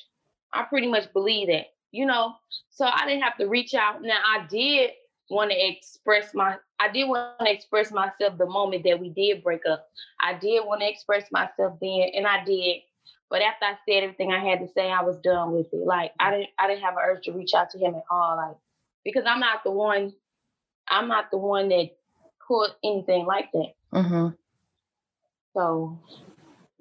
I 0.52 0.64
pretty 0.64 0.88
much 0.88 1.14
believe 1.14 1.50
that, 1.50 1.68
you 1.92 2.08
know. 2.08 2.34
So 2.72 2.86
I 2.86 3.06
didn't 3.06 3.22
have 3.22 3.38
to 3.38 3.46
reach 3.46 3.76
out. 3.76 4.02
Now 4.02 4.18
I 4.28 4.48
did 4.50 4.90
want 5.30 5.52
to 5.52 5.68
express 5.68 6.34
my, 6.34 6.58
I 6.80 6.92
did 6.92 7.08
want 7.08 7.38
to 7.40 7.52
express 7.52 7.92
myself 7.92 8.40
the 8.40 8.48
moment 8.48 8.84
that 8.86 9.00
we 9.00 9.10
did 9.10 9.44
break 9.44 9.62
up. 9.70 9.88
I 10.20 10.34
did 10.34 10.66
want 10.66 10.82
to 10.82 10.90
express 10.90 11.32
myself 11.32 11.78
then, 11.80 12.10
and 12.16 12.26
I 12.26 12.44
did. 12.44 12.78
But 13.30 13.44
after 13.44 13.66
I 13.66 13.76
said 13.88 14.04
everything 14.04 14.34
I 14.34 14.44
had 14.44 14.62
to 14.62 14.68
say, 14.74 14.92
I 14.92 15.04
was 15.04 15.18
done 15.20 15.54
with 15.54 15.72
it. 15.72 15.86
Like 15.86 16.12
I 16.20 16.32
didn't, 16.32 16.50
I 16.58 16.68
didn't 16.68 16.82
have 16.82 16.96
an 16.96 17.04
urge 17.06 17.26
to 17.26 17.34
reach 17.34 17.54
out 17.54 17.70
to 17.70 17.78
him 17.78 17.94
at 17.94 18.04
all. 18.10 18.36
Like 18.36 18.58
because 19.06 19.24
I'm 19.28 19.40
not 19.40 19.64
the 19.64 19.72
one 19.72 20.14
I'm 20.92 21.08
not 21.08 21.32
the 21.32 21.38
one 21.38 21.70
that 21.70 21.90
put 22.48 22.72
anything 22.84 23.26
like 23.26 23.52
that. 23.54 23.74
Mm-hmm. 23.94 24.28
So 25.54 26.00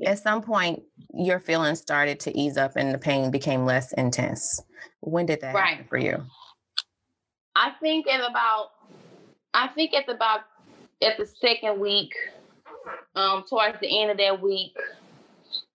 at 0.05 0.19
some 0.19 0.43
point 0.43 0.83
your 1.15 1.41
feelings 1.41 1.81
started 1.81 2.21
to 2.21 2.37
ease 2.39 2.57
up 2.57 2.73
and 2.77 2.93
the 2.93 2.99
pain 2.99 3.31
became 3.31 3.65
less 3.65 3.93
intense. 3.95 4.63
When 5.01 5.27
did 5.27 5.41
that 5.41 5.55
right. 5.55 5.71
happen 5.71 5.87
for 5.89 5.99
you? 5.99 6.23
I 7.57 7.73
think 7.81 8.07
at 8.09 8.21
about 8.21 8.71
I 9.55 9.69
think 9.69 9.95
at 9.95 10.09
about 10.09 10.41
at 11.03 11.17
the 11.17 11.27
second 11.27 11.81
week, 11.81 12.13
um, 13.15 13.45
towards 13.49 13.81
the 13.81 14.01
end 14.01 14.11
of 14.11 14.19
that 14.19 14.41
week, 14.41 14.77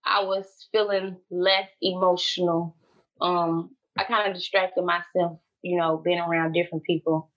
I 0.05 0.23
was 0.23 0.67
feeling 0.71 1.17
less 1.29 1.69
emotional. 1.81 2.75
Um, 3.21 3.71
I 3.97 4.03
kind 4.03 4.29
of 4.29 4.35
distracted 4.35 4.83
myself, 4.83 5.39
you 5.61 5.77
know, 5.77 5.97
being 5.97 6.19
around 6.19 6.53
different 6.53 6.83
people. 6.83 7.29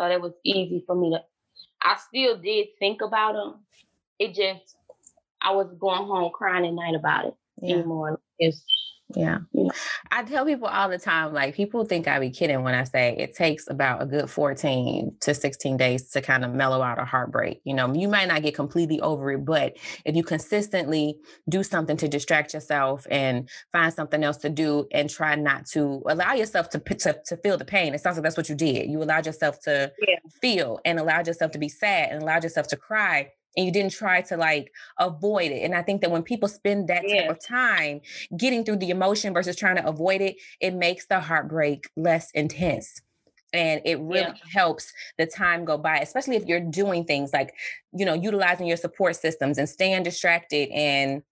So 0.00 0.08
that 0.08 0.22
was 0.22 0.32
easy 0.44 0.82
for 0.86 0.94
me 0.96 1.10
to. 1.10 1.22
I 1.82 1.98
still 2.08 2.38
did 2.38 2.68
think 2.78 3.02
about 3.02 3.34
him. 3.34 3.60
It 4.18 4.28
just 4.28 4.76
I 5.42 5.50
was 5.50 5.66
going 5.78 6.06
home 6.06 6.32
crying 6.32 6.64
at 6.64 6.72
night 6.72 6.94
about 6.94 7.26
it 7.26 7.34
yeah. 7.60 7.74
anymore. 7.74 8.18
It's 8.38 8.64
yeah. 9.14 9.38
I 10.10 10.22
tell 10.24 10.44
people 10.44 10.68
all 10.68 10.88
the 10.88 10.98
time, 10.98 11.32
like 11.32 11.54
people 11.54 11.84
think 11.84 12.08
I 12.08 12.18
be 12.18 12.30
kidding 12.30 12.62
when 12.62 12.74
I 12.74 12.84
say 12.84 13.16
it 13.18 13.34
takes 13.34 13.68
about 13.68 14.02
a 14.02 14.06
good 14.06 14.30
14 14.30 15.16
to 15.20 15.34
16 15.34 15.76
days 15.76 16.10
to 16.10 16.20
kind 16.20 16.44
of 16.44 16.52
mellow 16.52 16.82
out 16.82 16.98
a 16.98 17.04
heartbreak. 17.04 17.60
You 17.64 17.74
know, 17.74 17.92
you 17.92 18.08
might 18.08 18.28
not 18.28 18.42
get 18.42 18.54
completely 18.54 19.00
over 19.00 19.32
it, 19.32 19.44
but 19.44 19.76
if 20.04 20.16
you 20.16 20.22
consistently 20.22 21.16
do 21.48 21.62
something 21.62 21.96
to 21.98 22.08
distract 22.08 22.54
yourself 22.54 23.06
and 23.10 23.48
find 23.72 23.92
something 23.92 24.22
else 24.22 24.38
to 24.38 24.50
do 24.50 24.86
and 24.92 25.08
try 25.08 25.34
not 25.34 25.66
to 25.66 26.02
allow 26.06 26.32
yourself 26.34 26.70
to, 26.70 26.78
to, 26.78 27.20
to 27.26 27.36
feel 27.38 27.56
the 27.56 27.64
pain, 27.64 27.94
it 27.94 28.00
sounds 28.00 28.16
like 28.16 28.24
that's 28.24 28.36
what 28.36 28.48
you 28.48 28.54
did. 28.54 28.90
You 28.90 29.02
allowed 29.02 29.26
yourself 29.26 29.60
to 29.62 29.92
yeah. 30.06 30.16
feel 30.40 30.80
and 30.84 30.98
allowed 30.98 31.26
yourself 31.26 31.52
to 31.52 31.58
be 31.58 31.68
sad 31.68 32.10
and 32.10 32.22
allowed 32.22 32.44
yourself 32.44 32.68
to 32.68 32.76
cry 32.76 33.30
and 33.56 33.66
you 33.66 33.72
didn't 33.72 33.92
try 33.92 34.22
to 34.22 34.36
like 34.36 34.72
avoid 34.98 35.50
it. 35.50 35.62
And 35.64 35.74
I 35.74 35.82
think 35.82 36.00
that 36.02 36.10
when 36.10 36.22
people 36.22 36.48
spend 36.48 36.88
that 36.88 37.02
yeah. 37.06 37.22
type 37.22 37.30
of 37.30 37.44
time 37.44 38.00
getting 38.36 38.64
through 38.64 38.76
the 38.76 38.90
emotion 38.90 39.34
versus 39.34 39.56
trying 39.56 39.76
to 39.76 39.86
avoid 39.86 40.20
it, 40.20 40.36
it 40.60 40.74
makes 40.74 41.06
the 41.06 41.20
heartbreak 41.20 41.88
less 41.96 42.30
intense. 42.32 43.00
And 43.52 43.82
it 43.84 43.98
really 43.98 44.20
yeah. 44.20 44.34
helps 44.52 44.92
the 45.18 45.26
time 45.26 45.64
go 45.64 45.76
by, 45.76 45.98
especially 45.98 46.36
if 46.36 46.46
you're 46.46 46.60
doing 46.60 47.04
things 47.04 47.32
like, 47.32 47.52
you 47.92 48.06
know, 48.06 48.14
utilizing 48.14 48.68
your 48.68 48.76
support 48.76 49.16
systems 49.16 49.58
and 49.58 49.68
staying 49.68 50.04
distracted 50.04 50.70
and 50.70 51.22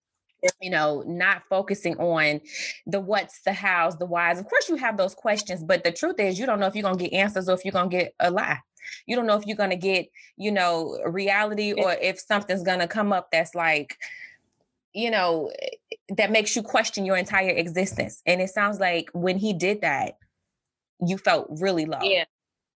you 0.60 0.70
know, 0.70 1.02
not 1.06 1.42
focusing 1.50 1.96
on 1.96 2.40
the 2.86 3.00
what's, 3.00 3.40
the 3.42 3.52
hows, 3.52 3.96
the 3.96 4.06
whys. 4.06 4.38
Of 4.38 4.48
course, 4.48 4.68
you 4.68 4.76
have 4.76 4.96
those 4.96 5.14
questions, 5.14 5.64
but 5.64 5.84
the 5.84 5.92
truth 5.92 6.20
is, 6.20 6.38
you 6.38 6.46
don't 6.46 6.60
know 6.60 6.66
if 6.66 6.74
you're 6.74 6.82
going 6.82 6.98
to 6.98 7.04
get 7.04 7.12
answers 7.12 7.48
or 7.48 7.54
if 7.54 7.64
you're 7.64 7.72
going 7.72 7.90
to 7.90 7.96
get 7.96 8.14
a 8.20 8.30
lie. 8.30 8.60
You 9.06 9.16
don't 9.16 9.26
know 9.26 9.36
if 9.36 9.46
you're 9.46 9.56
going 9.56 9.70
to 9.70 9.76
get, 9.76 10.08
you 10.36 10.52
know, 10.52 10.98
reality 11.06 11.72
or 11.72 11.92
if 11.92 12.20
something's 12.20 12.62
going 12.62 12.80
to 12.80 12.88
come 12.88 13.12
up 13.12 13.30
that's 13.30 13.54
like, 13.54 13.96
you 14.92 15.10
know, 15.10 15.52
that 16.16 16.30
makes 16.30 16.56
you 16.56 16.62
question 16.62 17.04
your 17.04 17.16
entire 17.16 17.50
existence. 17.50 18.22
And 18.26 18.40
it 18.40 18.50
sounds 18.50 18.80
like 18.80 19.10
when 19.12 19.38
he 19.38 19.52
did 19.52 19.82
that, 19.82 20.16
you 21.00 21.18
felt 21.18 21.46
really 21.60 21.86
low. 21.86 22.00
Yeah. 22.02 22.24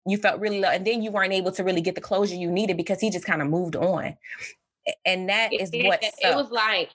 You 0.07 0.17
felt 0.17 0.41
really 0.41 0.61
low. 0.61 0.71
And 0.71 0.87
then 0.87 1.03
you 1.03 1.11
weren't 1.11 1.33
able 1.33 1.53
to 1.53 1.63
really 1.63 1.81
get 1.83 1.95
the 1.95 2.01
closure 2.01 2.35
you 2.35 2.51
needed 2.51 2.77
because 2.77 3.01
he 3.01 3.11
just 3.11 3.25
kind 3.25 3.43
of 3.43 3.49
moved 3.49 3.77
on. 3.77 4.17
And 5.05 5.29
that 5.29 5.53
is 5.53 5.71
it, 5.73 5.85
what 5.85 6.03
it, 6.03 6.15
it 6.21 6.35
was 6.35 6.51
like 6.51 6.91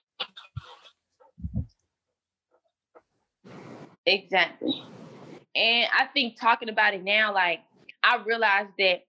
exactly. 4.06 4.84
And 5.56 5.88
I 5.96 6.06
think 6.06 6.40
talking 6.40 6.70
about 6.70 6.96
it 6.96 7.04
now, 7.04 7.34
like 7.34 7.62
I 8.04 8.18
realized 8.24 8.72
that 8.80 9.04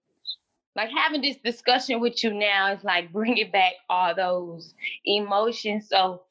like 0.77 0.91
having 0.91 1.23
this 1.23 1.37
discussion 1.39 2.01
with 2.01 2.23
you 2.25 2.33
now 2.35 2.73
is 2.73 2.85
like 2.85 3.13
bringing 3.13 3.51
back 3.51 3.75
all 3.89 4.15
those 4.15 4.75
emotions. 5.05 5.89
So 5.89 6.23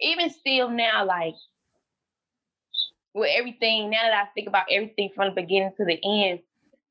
even 0.00 0.30
still 0.30 0.70
now, 0.70 1.04
like 1.06 1.34
with 3.14 3.30
everything, 3.36 3.90
now 3.90 4.02
that 4.02 4.14
I 4.14 4.26
think 4.34 4.48
about 4.48 4.66
everything 4.70 5.10
from 5.14 5.34
the 5.34 5.42
beginning 5.42 5.72
to 5.76 5.84
the 5.84 6.00
end, 6.04 6.40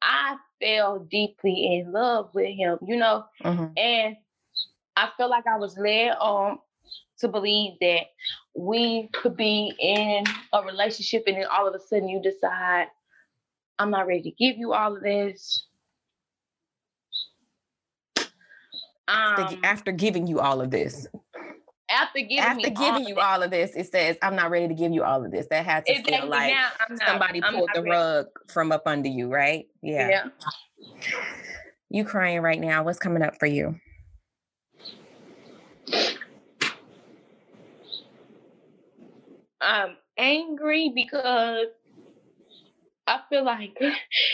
I 0.01 0.37
fell 0.61 0.99
deeply 0.99 1.75
in 1.75 1.91
love 1.91 2.33
with 2.33 2.49
him, 2.55 2.77
you 2.85 2.97
know, 2.97 3.25
Mhm. 3.43 3.77
and 3.77 4.17
I 4.95 5.09
felt 5.17 5.31
like 5.31 5.47
I 5.47 5.57
was 5.57 5.77
led 5.77 6.11
on 6.19 6.59
to 7.19 7.27
believe 7.27 7.79
that 7.81 8.07
we 8.55 9.07
could 9.13 9.35
be 9.37 9.73
in 9.79 10.25
a 10.53 10.63
relationship 10.63 11.23
and 11.27 11.37
then 11.37 11.45
all 11.45 11.67
of 11.67 11.75
a 11.75 11.79
sudden 11.79 12.09
you 12.09 12.21
decide, 12.21 12.87
I'm 13.79 13.91
not 13.91 14.07
ready 14.07 14.23
to 14.23 14.31
give 14.31 14.57
you 14.57 14.73
all 14.73 14.95
of 14.95 15.03
this. 15.03 15.65
After, 19.07 19.55
Um, 19.55 19.61
after 19.63 19.91
giving 19.91 20.27
you 20.27 20.39
all 20.39 20.61
of 20.61 20.71
this, 20.71 21.07
after 21.89 22.19
giving 22.21 22.39
after 22.39 22.69
giving 22.69 23.05
you 23.05 23.19
all 23.19 23.43
of 23.43 23.51
this, 23.51 23.75
it 23.75 23.91
says, 23.91 24.17
I'm 24.21 24.35
not 24.35 24.51
ready 24.51 24.67
to 24.69 24.73
give 24.73 24.93
you 24.93 25.03
all 25.03 25.25
of 25.25 25.31
this. 25.31 25.47
That 25.49 25.65
had 25.65 25.85
to 25.85 25.91
exactly 25.91 26.17
feel 26.17 26.27
like 26.27 26.53
now, 26.53 26.69
not, 26.89 27.07
somebody 27.07 27.41
I'm 27.43 27.53
pulled 27.53 27.69
the 27.73 27.81
ready. 27.81 27.91
rug 27.91 28.27
from 28.47 28.71
up 28.71 28.83
under 28.85 29.09
you, 29.09 29.27
right? 29.27 29.67
Yeah. 29.81 30.09
Yeah. 30.09 30.25
You 31.89 32.05
crying 32.05 32.41
right 32.41 32.59
now. 32.59 32.83
What's 32.83 32.99
coming 32.99 33.21
up 33.21 33.37
for 33.37 33.47
you? 33.47 33.75
I'm 39.59 39.97
angry 40.17 40.91
because 40.95 41.67
I 43.11 43.19
feel 43.29 43.43
like 43.43 43.77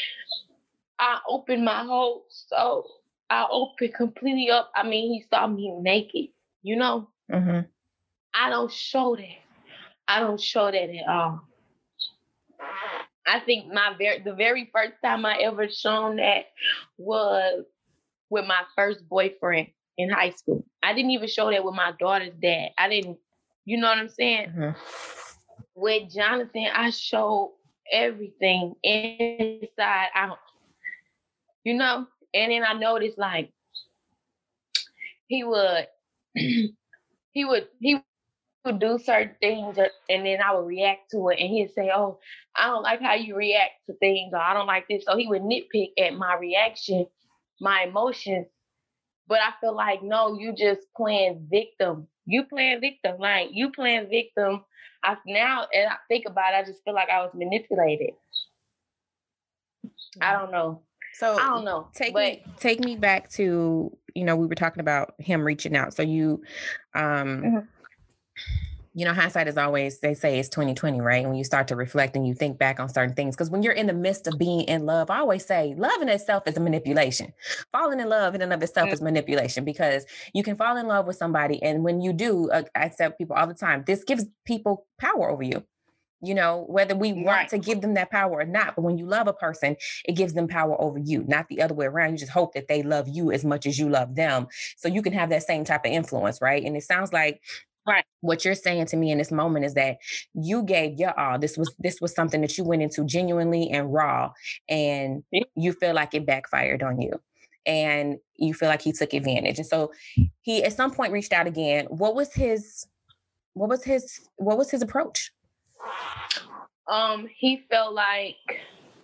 I 0.99 1.19
opened 1.27 1.65
my 1.65 1.83
whole 1.83 2.25
soul. 2.29 2.85
I 3.27 3.47
opened 3.49 3.95
completely 3.95 4.51
up. 4.51 4.71
I 4.75 4.83
mean, 4.83 5.13
he 5.13 5.25
saw 5.33 5.47
me 5.47 5.73
naked, 5.81 6.27
you 6.61 6.75
know? 6.75 7.09
Mm-hmm. 7.31 7.61
I 8.35 8.49
don't 8.51 8.71
show 8.71 9.15
that. 9.15 9.41
I 10.07 10.19
don't 10.19 10.39
show 10.39 10.65
that 10.65 10.75
at 10.75 11.09
all. 11.09 11.41
I 13.25 13.39
think 13.39 13.73
my 13.73 13.95
very 13.97 14.21
the 14.21 14.33
very 14.33 14.69
first 14.71 14.93
time 15.03 15.25
I 15.25 15.39
ever 15.39 15.67
shown 15.69 16.17
that 16.17 16.45
was 16.97 17.65
with 18.29 18.45
my 18.45 18.61
first 18.75 19.09
boyfriend 19.09 19.67
in 19.97 20.09
high 20.09 20.29
school. 20.29 20.63
I 20.83 20.93
didn't 20.93 21.11
even 21.11 21.27
show 21.27 21.49
that 21.49 21.65
with 21.65 21.73
my 21.73 21.93
daughter's 21.99 22.35
dad. 22.41 22.69
I 22.77 22.89
didn't, 22.89 23.17
you 23.65 23.77
know 23.77 23.87
what 23.87 23.97
I'm 23.97 24.09
saying? 24.09 24.49
Mm-hmm. 24.49 24.79
With 25.75 26.13
Jonathan, 26.13 26.67
I 26.73 26.91
showed 26.91 27.55
everything 27.91 28.75
inside 28.83 30.09
out. 30.15 30.39
You 31.63 31.75
know? 31.75 32.07
And 32.33 32.51
then 32.51 32.63
I 32.63 32.73
noticed 32.73 33.17
like 33.17 33.51
he 35.27 35.43
would 35.43 35.87
he 36.35 37.45
would 37.45 37.67
he 37.79 37.99
would 38.65 38.79
do 38.79 38.97
certain 38.99 39.35
things 39.41 39.77
uh, 39.77 39.87
and 40.09 40.25
then 40.25 40.39
I 40.41 40.53
would 40.55 40.67
react 40.67 41.11
to 41.11 41.29
it 41.29 41.39
and 41.39 41.49
he'd 41.49 41.71
say, 41.73 41.91
Oh, 41.93 42.19
I 42.55 42.67
don't 42.67 42.83
like 42.83 43.01
how 43.01 43.15
you 43.15 43.35
react 43.35 43.73
to 43.87 43.93
things 43.95 44.33
or 44.33 44.39
I 44.39 44.53
don't 44.53 44.67
like 44.67 44.87
this. 44.89 45.05
So 45.05 45.17
he 45.17 45.27
would 45.27 45.43
nitpick 45.43 45.91
at 45.99 46.15
my 46.15 46.35
reaction, 46.37 47.07
my 47.59 47.83
emotions. 47.83 48.47
But 49.27 49.39
I 49.39 49.53
feel 49.61 49.75
like 49.75 50.03
no, 50.03 50.37
you 50.37 50.53
just 50.55 50.81
playing 50.95 51.47
victim. 51.49 52.07
You 52.27 52.43
playing 52.43 52.81
victim. 52.81 53.15
Like 53.19 53.49
you 53.51 53.71
playing 53.71 54.09
victim. 54.09 54.63
I 55.03 55.15
now 55.25 55.67
and 55.73 55.89
I 55.89 55.95
think 56.07 56.25
about 56.27 56.53
it, 56.53 56.57
I 56.57 56.63
just 56.63 56.83
feel 56.83 56.93
like 56.93 57.09
I 57.09 57.21
was 57.21 57.31
manipulated. 57.33 58.11
I 60.21 60.33
don't 60.33 60.51
know. 60.51 60.81
So 61.13 61.37
I 61.39 61.47
don't 61.47 61.65
know. 61.65 61.87
take 61.93 62.13
but 62.13 62.21
me 62.21 62.45
take 62.59 62.79
me 62.81 62.95
back 62.95 63.29
to 63.31 63.95
you 64.13 64.23
know 64.23 64.35
we 64.35 64.45
were 64.45 64.55
talking 64.55 64.81
about 64.81 65.15
him 65.19 65.43
reaching 65.43 65.75
out 65.75 65.93
so 65.93 66.03
you 66.03 66.41
um 66.93 67.41
Mhm. 67.43 67.67
You 68.97 69.05
know 69.05 69.13
hindsight 69.13 69.47
is 69.47 69.57
always 69.57 69.99
they 69.99 70.15
say 70.15 70.39
it's 70.39 70.49
2020 70.49 70.99
right 71.01 71.23
when 71.27 71.35
you 71.35 71.43
start 71.43 71.67
to 71.67 71.75
reflect 71.75 72.15
and 72.15 72.27
you 72.27 72.33
think 72.33 72.57
back 72.57 72.79
on 72.79 72.89
certain 72.89 73.15
things 73.15 73.35
because 73.35 73.51
when 73.51 73.61
you're 73.61 73.73
in 73.73 73.85
the 73.85 73.93
midst 73.93 74.25
of 74.25 74.39
being 74.39 74.61
in 74.61 74.87
love 74.87 75.11
i 75.11 75.19
always 75.19 75.45
say 75.45 75.75
love 75.77 76.01
in 76.01 76.09
itself 76.09 76.43
is 76.47 76.57
a 76.57 76.59
manipulation 76.59 77.31
falling 77.71 77.99
in 77.99 78.09
love 78.09 78.33
in 78.33 78.41
and 78.41 78.51
of 78.51 78.63
itself 78.63 78.89
Mm. 78.89 78.93
is 78.93 79.01
manipulation 79.01 79.63
because 79.63 80.05
you 80.33 80.41
can 80.41 80.55
fall 80.57 80.77
in 80.77 80.87
love 80.87 81.05
with 81.05 81.15
somebody 81.15 81.61
and 81.61 81.83
when 81.83 82.01
you 82.01 82.11
do 82.11 82.49
uh, 82.49 82.63
i 82.73 82.89
tell 82.89 83.11
people 83.11 83.35
all 83.35 83.45
the 83.47 83.53
time 83.53 83.83
this 83.85 84.03
gives 84.03 84.25
people 84.45 84.87
power 84.99 85.29
over 85.29 85.43
you 85.43 85.63
you 86.21 86.33
know 86.33 86.65
whether 86.67 86.95
we 86.95 87.13
want 87.13 87.25
Right. 87.27 87.49
to 87.49 87.59
give 87.59 87.81
them 87.81 87.93
that 87.93 88.09
power 88.09 88.31
or 88.39 88.45
not 88.45 88.75
but 88.75 88.81
when 88.81 88.97
you 88.97 89.05
love 89.05 89.27
a 89.27 89.33
person 89.33 89.75
it 90.05 90.13
gives 90.13 90.33
them 90.33 90.47
power 90.47 90.79
over 90.81 90.97
you, 90.97 91.23
not 91.27 91.47
the 91.49 91.61
other 91.61 91.75
way 91.75 91.85
around. 91.85 92.13
You 92.13 92.17
just 92.17 92.31
hope 92.31 92.53
that 92.53 92.67
they 92.67 92.81
love 92.81 93.07
you 93.07 93.31
as 93.31 93.45
much 93.45 93.65
as 93.67 93.77
you 93.77 93.89
love 93.89 94.15
them. 94.15 94.47
So 94.77 94.87
you 94.87 95.01
can 95.03 95.13
have 95.13 95.29
that 95.29 95.43
same 95.43 95.63
type 95.65 95.85
of 95.85 95.91
influence, 95.91 96.41
right? 96.41 96.63
And 96.63 96.75
it 96.75 96.83
sounds 96.83 97.13
like 97.13 97.41
Right. 97.87 98.03
what 98.19 98.43
you're 98.43 98.53
saying 98.53 98.87
to 98.87 98.97
me 98.97 99.11
in 99.11 99.17
this 99.17 99.31
moment 99.31 99.63
is 99.63 99.73
that 99.75 99.97
you 100.33 100.63
gave 100.63 100.99
your 100.99 101.17
all. 101.17 101.39
This 101.39 101.57
was 101.57 101.73
this 101.79 102.01
was 102.01 102.13
something 102.13 102.41
that 102.41 102.57
you 102.57 102.65
went 102.65 102.81
into 102.81 103.05
genuinely 103.05 103.69
and 103.69 103.93
raw, 103.93 104.31
and 104.67 105.23
you 105.55 105.71
feel 105.71 105.93
like 105.93 106.13
it 106.13 106.25
backfired 106.25 106.83
on 106.83 106.99
you. 106.99 107.13
And 107.65 108.17
you 108.37 108.53
feel 108.53 108.69
like 108.69 108.81
he 108.81 108.91
took 108.93 109.13
advantage. 109.13 109.57
And 109.57 109.67
so 109.67 109.91
he 110.41 110.63
at 110.63 110.73
some 110.73 110.91
point 110.91 111.13
reached 111.13 111.33
out 111.33 111.47
again. 111.47 111.85
What 111.85 112.15
was 112.15 112.33
his 112.33 112.85
what 113.53 113.69
was 113.69 113.83
his 113.83 114.19
what 114.35 114.57
was 114.57 114.69
his 114.69 114.81
approach? 114.81 115.31
um 116.91 117.27
he 117.37 117.65
felt 117.69 117.93
like 117.93 118.35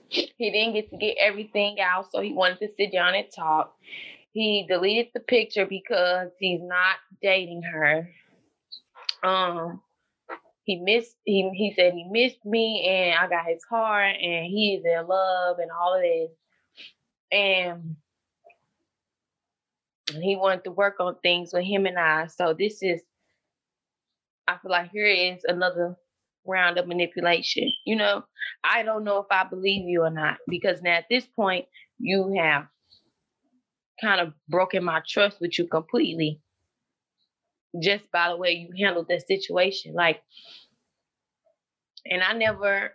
he 0.10 0.52
didn't 0.52 0.74
get 0.74 0.90
to 0.90 0.98
get 0.98 1.16
everything 1.20 1.80
out, 1.80 2.12
so 2.12 2.22
he 2.22 2.34
wanted 2.34 2.60
to 2.60 2.68
sit 2.78 2.92
down 2.92 3.16
and 3.16 3.28
talk. 3.34 3.74
He 4.34 4.66
deleted 4.68 5.08
the 5.14 5.20
picture 5.20 5.66
because 5.66 6.30
he's 6.40 6.62
not 6.62 6.96
dating 7.22 7.62
her. 7.64 8.10
Um 9.24 9.82
he 10.66 10.78
missed 10.78 11.16
he 11.26 11.50
he 11.56 11.74
said 11.76 11.94
he 11.94 12.08
missed 12.10 12.46
me 12.46 12.86
and 12.88 13.20
I 13.20 13.28
got 13.28 13.46
his 13.48 13.64
heart 13.70 14.16
and 14.22 14.46
he's 14.46 14.84
in 14.86 15.08
love 15.08 15.58
and 15.60 15.72
all 15.72 15.96
of 15.96 16.02
this. 16.02 16.32
And 17.32 17.96
he 20.22 20.36
wanted 20.36 20.64
to 20.66 20.72
work 20.72 21.00
on 21.00 21.16
things 21.22 21.52
with 21.54 21.64
him 21.66 21.86
and 21.86 21.98
I. 21.98 22.28
So 22.28 22.56
this 22.58 22.82
is 22.82 23.02
I 24.48 24.58
feel 24.58 24.72
like 24.72 24.92
here 24.92 25.08
is 25.08 25.44
another 25.46 25.98
round 26.46 26.78
of 26.78 26.88
manipulation. 26.88 27.72
You 27.86 27.96
know, 27.96 28.24
I 28.64 28.84
don't 28.84 29.04
know 29.04 29.20
if 29.20 29.28
I 29.32 29.46
believe 29.46 29.88
you 29.88 30.04
or 30.04 30.10
not 30.10 30.38
because 30.48 30.82
now 30.82 30.94
at 30.94 31.06
this 31.10 31.26
point 31.26 31.66
you 31.98 32.36
have 32.38 32.68
kind 34.02 34.22
of 34.22 34.34
broken 34.50 34.84
my 34.84 35.02
trust 35.08 35.40
with 35.40 35.58
you 35.58 35.68
completely 35.68 36.42
just 37.82 38.04
by 38.12 38.30
the 38.30 38.38
way 38.38 38.52
you 38.52 38.70
handled 38.86 39.08
that 39.10 39.28
situation. 39.28 39.94
Like, 39.94 40.22
and 42.06 42.22
I 42.22 42.34
never, 42.34 42.92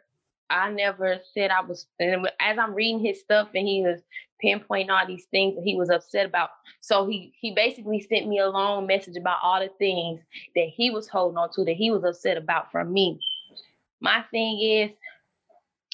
I 0.50 0.70
never 0.70 1.18
said 1.34 1.50
I 1.50 1.62
was. 1.62 1.86
And 1.98 2.28
as 2.40 2.58
I'm 2.58 2.74
reading 2.74 3.00
his 3.00 3.20
stuff, 3.20 3.48
and 3.54 3.66
he 3.66 3.82
was 3.82 4.00
pinpointing 4.42 4.90
all 4.90 5.06
these 5.06 5.26
things 5.30 5.56
that 5.56 5.64
he 5.64 5.76
was 5.76 5.90
upset 5.90 6.26
about. 6.26 6.50
So 6.80 7.06
he 7.06 7.32
he 7.40 7.54
basically 7.54 8.00
sent 8.00 8.28
me 8.28 8.38
a 8.38 8.48
long 8.48 8.86
message 8.86 9.16
about 9.16 9.38
all 9.42 9.60
the 9.60 9.70
things 9.78 10.20
that 10.54 10.68
he 10.74 10.90
was 10.90 11.08
holding 11.08 11.36
on 11.38 11.50
to 11.54 11.64
that 11.64 11.76
he 11.76 11.90
was 11.90 12.04
upset 12.04 12.36
about 12.36 12.70
from 12.70 12.92
me. 12.92 13.20
My 14.00 14.22
thing 14.30 14.60
is, 14.60 14.90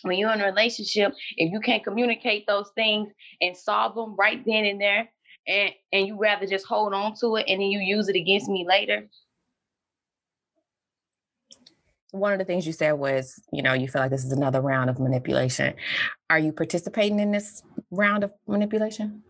when 0.02 0.18
you're 0.18 0.32
in 0.32 0.40
a 0.40 0.46
relationship, 0.46 1.14
if 1.36 1.50
you 1.50 1.60
can't 1.60 1.82
communicate 1.82 2.46
those 2.46 2.70
things 2.74 3.08
and 3.40 3.56
solve 3.56 3.94
them 3.94 4.14
right 4.16 4.44
then 4.44 4.66
and 4.66 4.80
there, 4.80 5.08
and 5.46 5.70
and 5.92 6.06
you 6.06 6.18
rather 6.18 6.46
just 6.46 6.66
hold 6.66 6.92
on 6.94 7.14
to 7.16 7.36
it 7.36 7.46
and 7.48 7.60
then 7.60 7.68
you 7.68 7.80
use 7.80 8.08
it 8.08 8.16
against 8.16 8.48
me 8.48 8.64
later. 8.66 9.08
one 12.14 12.32
of 12.32 12.38
the 12.38 12.44
things 12.44 12.64
you 12.64 12.72
said 12.72 12.92
was, 12.92 13.42
you 13.52 13.60
know, 13.60 13.72
you 13.72 13.88
feel 13.88 14.00
like 14.00 14.10
this 14.10 14.24
is 14.24 14.30
another 14.30 14.60
round 14.60 14.88
of 14.88 15.00
manipulation. 15.00 15.74
Are 16.30 16.38
you 16.38 16.52
participating 16.52 17.18
in 17.18 17.32
this 17.32 17.62
round 17.90 18.22
of 18.22 18.32
manipulation? 18.46 19.24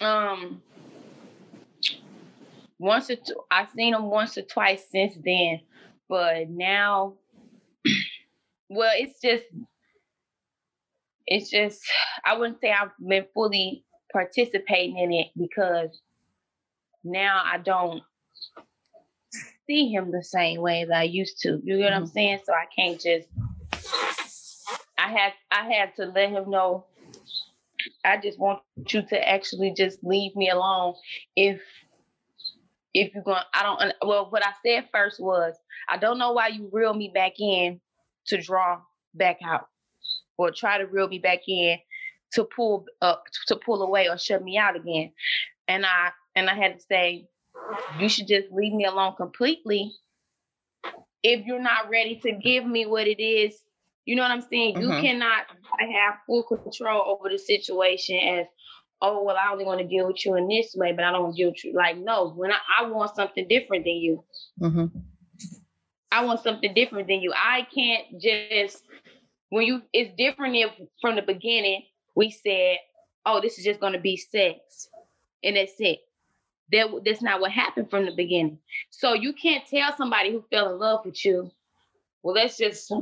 Um, 0.00 0.62
once 2.78 3.10
or 3.10 3.16
two, 3.16 3.36
I've 3.50 3.70
seen 3.70 3.94
him 3.94 4.04
once 4.04 4.38
or 4.38 4.42
twice 4.42 4.82
since 4.90 5.14
then, 5.22 5.60
but 6.08 6.48
now, 6.48 7.14
well, 8.70 8.92
it's 8.94 9.20
just, 9.20 9.44
it's 11.26 11.50
just, 11.50 11.82
I 12.24 12.38
wouldn't 12.38 12.60
say 12.62 12.72
I've 12.72 12.90
been 12.98 13.26
fully 13.34 13.84
participating 14.12 14.98
in 14.98 15.12
it 15.12 15.28
because 15.36 16.00
now 17.04 17.42
I 17.44 17.58
don't, 17.58 18.02
see 19.66 19.92
him 19.92 20.10
the 20.10 20.22
same 20.22 20.60
way 20.60 20.82
as 20.82 20.90
I 20.90 21.04
used 21.04 21.40
to. 21.40 21.60
You 21.62 21.78
get 21.78 21.84
what 21.84 21.92
I'm 21.92 22.02
mm-hmm. 22.02 22.12
saying? 22.12 22.40
So 22.44 22.52
I 22.52 22.66
can't 22.76 23.00
just 23.00 23.28
I 24.98 25.08
had 25.08 25.32
I 25.50 25.72
had 25.72 25.96
to 25.96 26.06
let 26.06 26.30
him 26.30 26.50
know 26.50 26.86
I 28.04 28.18
just 28.18 28.38
want 28.38 28.60
you 28.88 29.02
to 29.02 29.28
actually 29.28 29.74
just 29.76 30.02
leave 30.02 30.36
me 30.36 30.50
alone 30.50 30.94
if 31.34 31.60
if 32.94 33.14
you're 33.14 33.24
going 33.24 33.42
I 33.54 33.62
don't 33.62 33.94
well 34.04 34.30
what 34.30 34.44
I 34.44 34.52
said 34.64 34.88
first 34.92 35.20
was 35.20 35.54
I 35.88 35.96
don't 35.96 36.18
know 36.18 36.32
why 36.32 36.48
you 36.48 36.68
reel 36.72 36.94
me 36.94 37.10
back 37.12 37.40
in 37.40 37.80
to 38.26 38.40
draw 38.40 38.80
back 39.14 39.38
out 39.44 39.68
or 40.36 40.50
try 40.50 40.78
to 40.78 40.86
reel 40.86 41.08
me 41.08 41.18
back 41.18 41.40
in 41.48 41.78
to 42.34 42.44
pull 42.44 42.86
up 43.00 43.24
to 43.48 43.56
pull 43.56 43.82
away 43.82 44.08
or 44.08 44.18
shut 44.18 44.42
me 44.42 44.58
out 44.58 44.76
again. 44.76 45.12
And 45.68 45.84
I 45.86 46.10
and 46.34 46.48
I 46.48 46.54
had 46.54 46.78
to 46.78 46.84
say, 46.84 47.28
you 47.98 48.08
should 48.08 48.26
just 48.26 48.50
leave 48.50 48.72
me 48.72 48.84
alone 48.84 49.14
completely 49.16 49.92
if 51.22 51.46
you're 51.46 51.62
not 51.62 51.88
ready 51.90 52.18
to 52.20 52.32
give 52.32 52.66
me 52.66 52.86
what 52.86 53.06
it 53.06 53.22
is. 53.22 53.58
You 54.04 54.16
know 54.16 54.22
what 54.22 54.32
I'm 54.32 54.40
saying? 54.40 54.74
Mm-hmm. 54.74 54.82
You 54.82 55.00
cannot 55.00 55.46
have 55.78 56.14
full 56.26 56.42
control 56.42 57.04
over 57.06 57.28
the 57.28 57.38
situation 57.38 58.18
as, 58.18 58.46
oh, 59.00 59.22
well, 59.22 59.36
I 59.36 59.52
only 59.52 59.64
want 59.64 59.80
to 59.80 59.86
deal 59.86 60.08
with 60.08 60.26
you 60.26 60.34
in 60.34 60.48
this 60.48 60.74
way, 60.74 60.92
but 60.92 61.04
I 61.04 61.12
don't 61.12 61.22
want 61.22 61.36
to 61.36 61.42
deal 61.42 61.50
with 61.50 61.64
you. 61.64 61.72
Like, 61.72 61.98
no, 61.98 62.30
when 62.30 62.50
I, 62.50 62.58
I 62.80 62.88
want 62.88 63.14
something 63.14 63.46
different 63.46 63.84
than 63.84 63.94
you. 63.94 64.24
Mm-hmm. 64.60 64.86
I 66.10 66.24
want 66.24 66.40
something 66.42 66.74
different 66.74 67.08
than 67.08 67.20
you. 67.20 67.32
I 67.34 67.66
can't 67.74 68.20
just 68.20 68.82
when 69.48 69.66
you 69.66 69.82
it's 69.92 70.14
different 70.16 70.56
if 70.56 70.70
from 71.00 71.16
the 71.16 71.22
beginning 71.22 71.82
we 72.14 72.30
said, 72.30 72.78
oh, 73.26 73.40
this 73.40 73.58
is 73.58 73.64
just 73.64 73.80
gonna 73.80 74.00
be 74.00 74.16
sex. 74.16 74.88
And 75.44 75.56
that's 75.56 75.74
it. 75.78 76.00
That 76.72 76.88
that's 77.04 77.22
not 77.22 77.40
what 77.40 77.52
happened 77.52 77.90
from 77.90 78.06
the 78.06 78.14
beginning. 78.14 78.58
So 78.90 79.14
you 79.14 79.32
can't 79.32 79.66
tell 79.66 79.96
somebody 79.96 80.32
who 80.32 80.44
fell 80.50 80.72
in 80.72 80.78
love 80.78 81.04
with 81.04 81.24
you, 81.24 81.50
well, 82.22 82.34
let's 82.34 82.58
just 82.58 82.92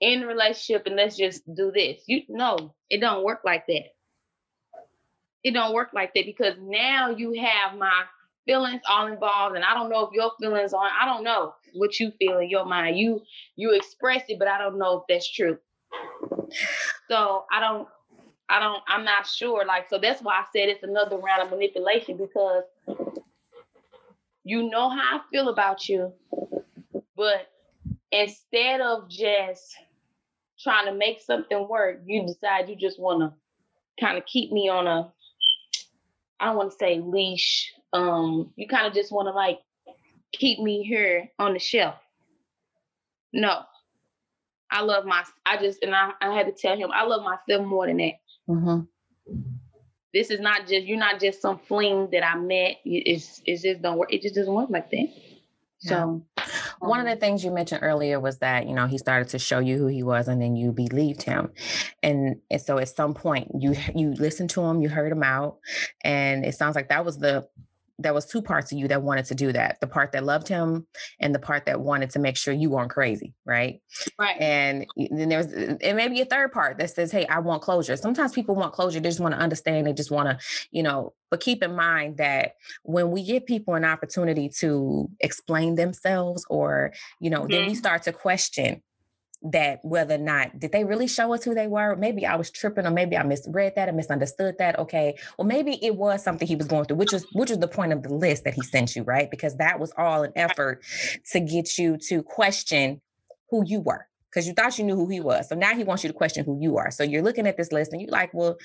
end 0.00 0.26
relationship 0.26 0.86
and 0.86 0.96
let's 0.96 1.16
just 1.16 1.42
do 1.54 1.72
this. 1.72 2.02
You 2.06 2.22
no, 2.28 2.74
it 2.90 3.00
don't 3.00 3.24
work 3.24 3.40
like 3.44 3.66
that. 3.68 3.94
It 5.44 5.52
don't 5.52 5.74
work 5.74 5.90
like 5.94 6.14
that 6.14 6.26
because 6.26 6.54
now 6.60 7.10
you 7.10 7.32
have 7.40 7.78
my 7.78 8.04
feelings 8.46 8.82
all 8.88 9.06
involved 9.06 9.54
and 9.56 9.64
i 9.64 9.74
don't 9.74 9.88
know 9.90 10.04
if 10.06 10.12
your 10.12 10.32
feelings 10.40 10.72
are 10.72 10.90
i 11.00 11.06
don't 11.06 11.24
know 11.24 11.54
what 11.74 11.98
you 12.00 12.10
feel 12.18 12.38
in 12.38 12.50
your 12.50 12.64
mind 12.64 12.98
you 12.98 13.20
you 13.56 13.72
express 13.72 14.22
it 14.28 14.38
but 14.38 14.48
i 14.48 14.58
don't 14.58 14.78
know 14.78 14.98
if 14.98 15.02
that's 15.08 15.30
true 15.32 15.56
so 17.08 17.44
i 17.52 17.60
don't 17.60 17.88
i 18.48 18.58
don't 18.58 18.82
i'm 18.88 19.04
not 19.04 19.26
sure 19.26 19.64
like 19.64 19.88
so 19.88 19.98
that's 19.98 20.22
why 20.22 20.34
i 20.34 20.44
said 20.52 20.68
it's 20.68 20.82
another 20.82 21.16
round 21.16 21.42
of 21.42 21.50
manipulation 21.50 22.16
because 22.16 22.64
you 24.44 24.68
know 24.68 24.88
how 24.88 25.18
i 25.18 25.20
feel 25.30 25.48
about 25.48 25.88
you 25.88 26.12
but 27.16 27.50
instead 28.10 28.80
of 28.80 29.08
just 29.08 29.76
trying 30.60 30.86
to 30.86 30.94
make 30.94 31.20
something 31.20 31.68
work 31.68 32.00
you 32.06 32.26
decide 32.26 32.68
you 32.68 32.76
just 32.76 33.00
want 33.00 33.20
to 33.20 34.04
kind 34.04 34.16
of 34.16 34.24
keep 34.26 34.52
me 34.52 34.68
on 34.68 34.86
a 34.86 35.12
i 36.40 36.46
don't 36.46 36.56
want 36.56 36.70
to 36.70 36.76
say 36.76 37.00
leash 37.00 37.72
um, 37.92 38.50
you 38.56 38.66
kind 38.68 38.86
of 38.86 38.94
just 38.94 39.12
want 39.12 39.26
to 39.26 39.32
like 39.32 39.58
keep 40.32 40.58
me 40.58 40.82
here 40.82 41.30
on 41.38 41.52
the 41.52 41.58
shelf. 41.58 41.96
No, 43.32 43.62
I 44.72 44.80
love 44.80 45.04
my. 45.04 45.22
I 45.46 45.58
just 45.58 45.82
and 45.82 45.94
I, 45.94 46.12
I 46.20 46.34
had 46.34 46.46
to 46.46 46.52
tell 46.52 46.76
him 46.76 46.90
I 46.92 47.04
love 47.04 47.22
myself 47.22 47.66
more 47.66 47.86
than 47.86 47.98
that. 47.98 48.14
Mm-hmm. 48.48 48.80
This 50.14 50.30
is 50.30 50.40
not 50.40 50.66
just 50.66 50.86
you're 50.86 50.98
not 50.98 51.20
just 51.20 51.40
some 51.40 51.58
fling 51.58 52.08
that 52.10 52.26
I 52.26 52.36
met. 52.36 52.76
It's 52.84 53.40
it 53.44 53.60
just 53.60 53.82
don't 53.82 53.98
work. 53.98 54.12
It 54.12 54.22
just 54.22 54.34
doesn't 54.34 54.52
work 54.52 54.70
like 54.70 54.90
that. 54.90 55.08
So, 55.84 56.24
one 56.78 57.00
of 57.00 57.06
the 57.06 57.12
um 57.12 57.18
things 57.18 57.44
you 57.44 57.50
mentioned 57.50 57.80
earlier 57.82 58.20
was 58.20 58.38
that 58.38 58.68
you 58.68 58.74
know 58.74 58.86
he 58.86 58.98
started 58.98 59.28
to 59.30 59.38
show 59.38 59.58
you 59.58 59.78
who 59.78 59.88
he 59.88 60.04
was, 60.04 60.28
and 60.28 60.40
then 60.40 60.54
you 60.54 60.70
believed 60.70 61.22
him, 61.22 61.50
and, 62.04 62.36
and 62.50 62.60
so 62.60 62.78
at 62.78 62.88
some 62.88 63.14
point 63.14 63.50
you 63.58 63.74
you 63.94 64.12
listened 64.12 64.50
to 64.50 64.62
him, 64.62 64.80
you 64.80 64.88
heard 64.88 65.10
him 65.10 65.24
out, 65.24 65.58
and 66.04 66.44
it 66.44 66.54
sounds 66.54 66.76
like 66.76 66.88
that 66.90 67.04
was 67.04 67.18
the 67.18 67.48
there 68.02 68.14
was 68.14 68.26
two 68.26 68.42
parts 68.42 68.72
of 68.72 68.78
you 68.78 68.88
that 68.88 69.02
wanted 69.02 69.24
to 69.24 69.34
do 69.34 69.52
that 69.52 69.80
the 69.80 69.86
part 69.86 70.12
that 70.12 70.24
loved 70.24 70.48
him 70.48 70.86
and 71.20 71.34
the 71.34 71.38
part 71.38 71.66
that 71.66 71.80
wanted 71.80 72.10
to 72.10 72.18
make 72.18 72.36
sure 72.36 72.52
you 72.52 72.70
weren't 72.70 72.90
crazy 72.90 73.32
right 73.44 73.80
right 74.18 74.36
and 74.40 74.86
then 75.10 75.28
there's 75.28 75.46
it 75.46 75.94
may 75.94 76.08
be 76.08 76.20
a 76.20 76.24
third 76.24 76.52
part 76.52 76.78
that 76.78 76.90
says 76.90 77.10
hey 77.10 77.26
i 77.26 77.38
want 77.38 77.62
closure 77.62 77.96
sometimes 77.96 78.32
people 78.32 78.54
want 78.54 78.72
closure 78.72 79.00
they 79.00 79.08
just 79.08 79.20
want 79.20 79.34
to 79.34 79.40
understand 79.40 79.86
they 79.86 79.92
just 79.92 80.10
want 80.10 80.28
to 80.28 80.38
you 80.70 80.82
know 80.82 81.12
but 81.30 81.40
keep 81.40 81.62
in 81.62 81.74
mind 81.74 82.18
that 82.18 82.56
when 82.82 83.10
we 83.10 83.24
give 83.24 83.46
people 83.46 83.74
an 83.74 83.84
opportunity 83.84 84.48
to 84.48 85.08
explain 85.20 85.74
themselves 85.74 86.44
or 86.50 86.92
you 87.20 87.30
know 87.30 87.40
mm-hmm. 87.40 87.52
then 87.52 87.60
we 87.62 87.68
mm-hmm. 87.68 87.76
start 87.76 88.02
to 88.02 88.12
question 88.12 88.82
that 89.44 89.80
whether 89.82 90.14
or 90.14 90.18
not 90.18 90.58
did 90.58 90.72
they 90.72 90.84
really 90.84 91.06
show 91.06 91.32
us 91.34 91.44
who 91.44 91.54
they 91.54 91.66
were? 91.66 91.96
Maybe 91.96 92.26
i 92.26 92.36
was 92.36 92.50
tripping 92.50 92.86
or 92.86 92.90
maybe 92.90 93.16
i 93.16 93.22
misread 93.22 93.74
that 93.76 93.88
or 93.88 93.92
misunderstood 93.92 94.56
that 94.58 94.78
okay. 94.78 95.16
Well 95.38 95.46
maybe 95.46 95.78
it 95.84 95.96
was 95.96 96.22
something 96.22 96.46
he 96.46 96.56
was 96.56 96.66
going 96.66 96.84
through 96.84 96.96
which 96.96 97.12
is 97.12 97.26
which 97.32 97.50
is 97.50 97.58
the 97.58 97.68
point 97.68 97.92
of 97.92 98.02
the 98.02 98.14
list 98.14 98.44
that 98.44 98.54
he 98.54 98.62
sent 98.62 98.96
you 98.96 99.02
right? 99.02 99.30
Because 99.30 99.56
that 99.56 99.80
was 99.80 99.92
all 99.96 100.22
an 100.22 100.32
effort 100.36 100.82
to 101.32 101.40
get 101.40 101.78
you 101.78 101.96
to 102.08 102.22
question 102.22 103.00
who 103.50 103.64
you 103.66 103.80
were 103.80 104.06
because 104.30 104.46
you 104.46 104.54
thought 104.54 104.78
you 104.78 104.84
knew 104.84 104.96
who 104.96 105.08
he 105.08 105.20
was. 105.20 105.48
So 105.48 105.54
now 105.54 105.74
he 105.74 105.84
wants 105.84 106.02
you 106.02 106.08
to 106.08 106.14
question 106.14 106.44
who 106.44 106.58
you 106.58 106.78
are. 106.78 106.90
So 106.90 107.02
you're 107.02 107.22
looking 107.22 107.46
at 107.46 107.58
this 107.58 107.70
list 107.70 107.92
and 107.92 108.00
you're 108.00 108.10
like, 108.10 108.32
well, 108.32 108.56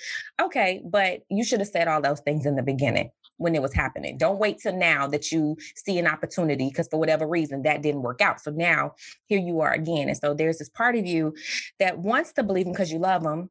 okay, 0.42 0.82
but 0.86 1.24
you 1.30 1.44
should 1.44 1.60
have 1.60 1.68
said 1.68 1.90
all 1.90 2.02
those 2.02 2.22
things 2.22 2.46
in 2.46 2.56
the 2.56 2.63
beginning 2.63 3.12
when 3.38 3.56
it 3.56 3.62
was 3.62 3.73
happening. 3.73 4.17
Don't 4.17 4.39
wait 4.39 4.60
till 4.60 4.76
now 4.76 5.08
that 5.08 5.32
you 5.32 5.58
see 5.76 5.97
an 5.97 6.08
opportunity 6.08 6.69
because 6.69 6.88
for 6.88 7.00
whatever 7.00 7.28
reason 7.28 7.62
that 7.63 7.82
didn't 7.82 8.02
work 8.02 8.21
out. 8.21 8.41
So 8.41 8.52
now 8.52 8.95
here 9.26 9.39
you 9.39 9.62
are 9.62 9.71
again. 9.71 10.10
And 10.10 10.17
so 10.17 10.34
there's 10.34 10.58
this 10.58 10.69
part 10.69 10.95
of 10.95 11.06
you 11.06 11.36
that 11.80 12.00
wants 12.00 12.34
to 12.34 12.43
believe 12.43 12.65
him 12.65 12.73
because 12.73 12.91
you 12.91 13.00
love 13.00 13.23
him, 13.23 13.50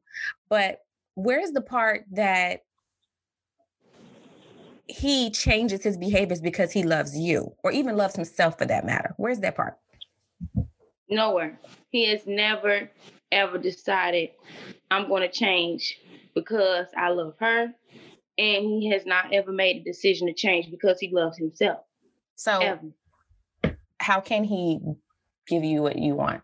but 0.49 0.81
where's 1.15 1.51
the 1.51 1.61
part 1.61 2.05
that 2.11 2.61
he 4.87 5.29
changes 5.31 5.83
his 5.83 5.97
behaviors 5.97 6.39
because 6.39 6.71
he 6.71 6.83
loves 6.83 7.17
you 7.17 7.53
or 7.63 7.71
even 7.71 7.97
loves 7.97 8.15
himself 8.15 8.57
for 8.57 8.65
that 8.65 8.85
matter? 8.85 9.13
Where's 9.17 9.39
that 9.39 9.55
part? 9.55 9.77
Nowhere. 11.09 11.59
He 11.89 12.09
has 12.09 12.25
never 12.27 12.89
ever 13.31 13.57
decided 13.57 14.29
I'm 14.89 15.07
going 15.07 15.21
to 15.21 15.31
change 15.31 15.99
because 16.33 16.87
I 16.95 17.09
love 17.09 17.33
her 17.39 17.73
and 18.37 18.65
he 18.65 18.89
has 18.91 19.05
not 19.05 19.33
ever 19.33 19.51
made 19.51 19.77
a 19.77 19.83
decision 19.83 20.27
to 20.27 20.33
change 20.33 20.69
because 20.69 20.99
he 20.99 21.09
loves 21.11 21.37
himself. 21.37 21.79
So, 22.35 22.59
ever. 22.59 23.77
how 23.99 24.21
can 24.21 24.43
he 24.43 24.79
give 25.47 25.63
you 25.63 25.81
what 25.81 25.97
you 25.97 26.15
want? 26.15 26.41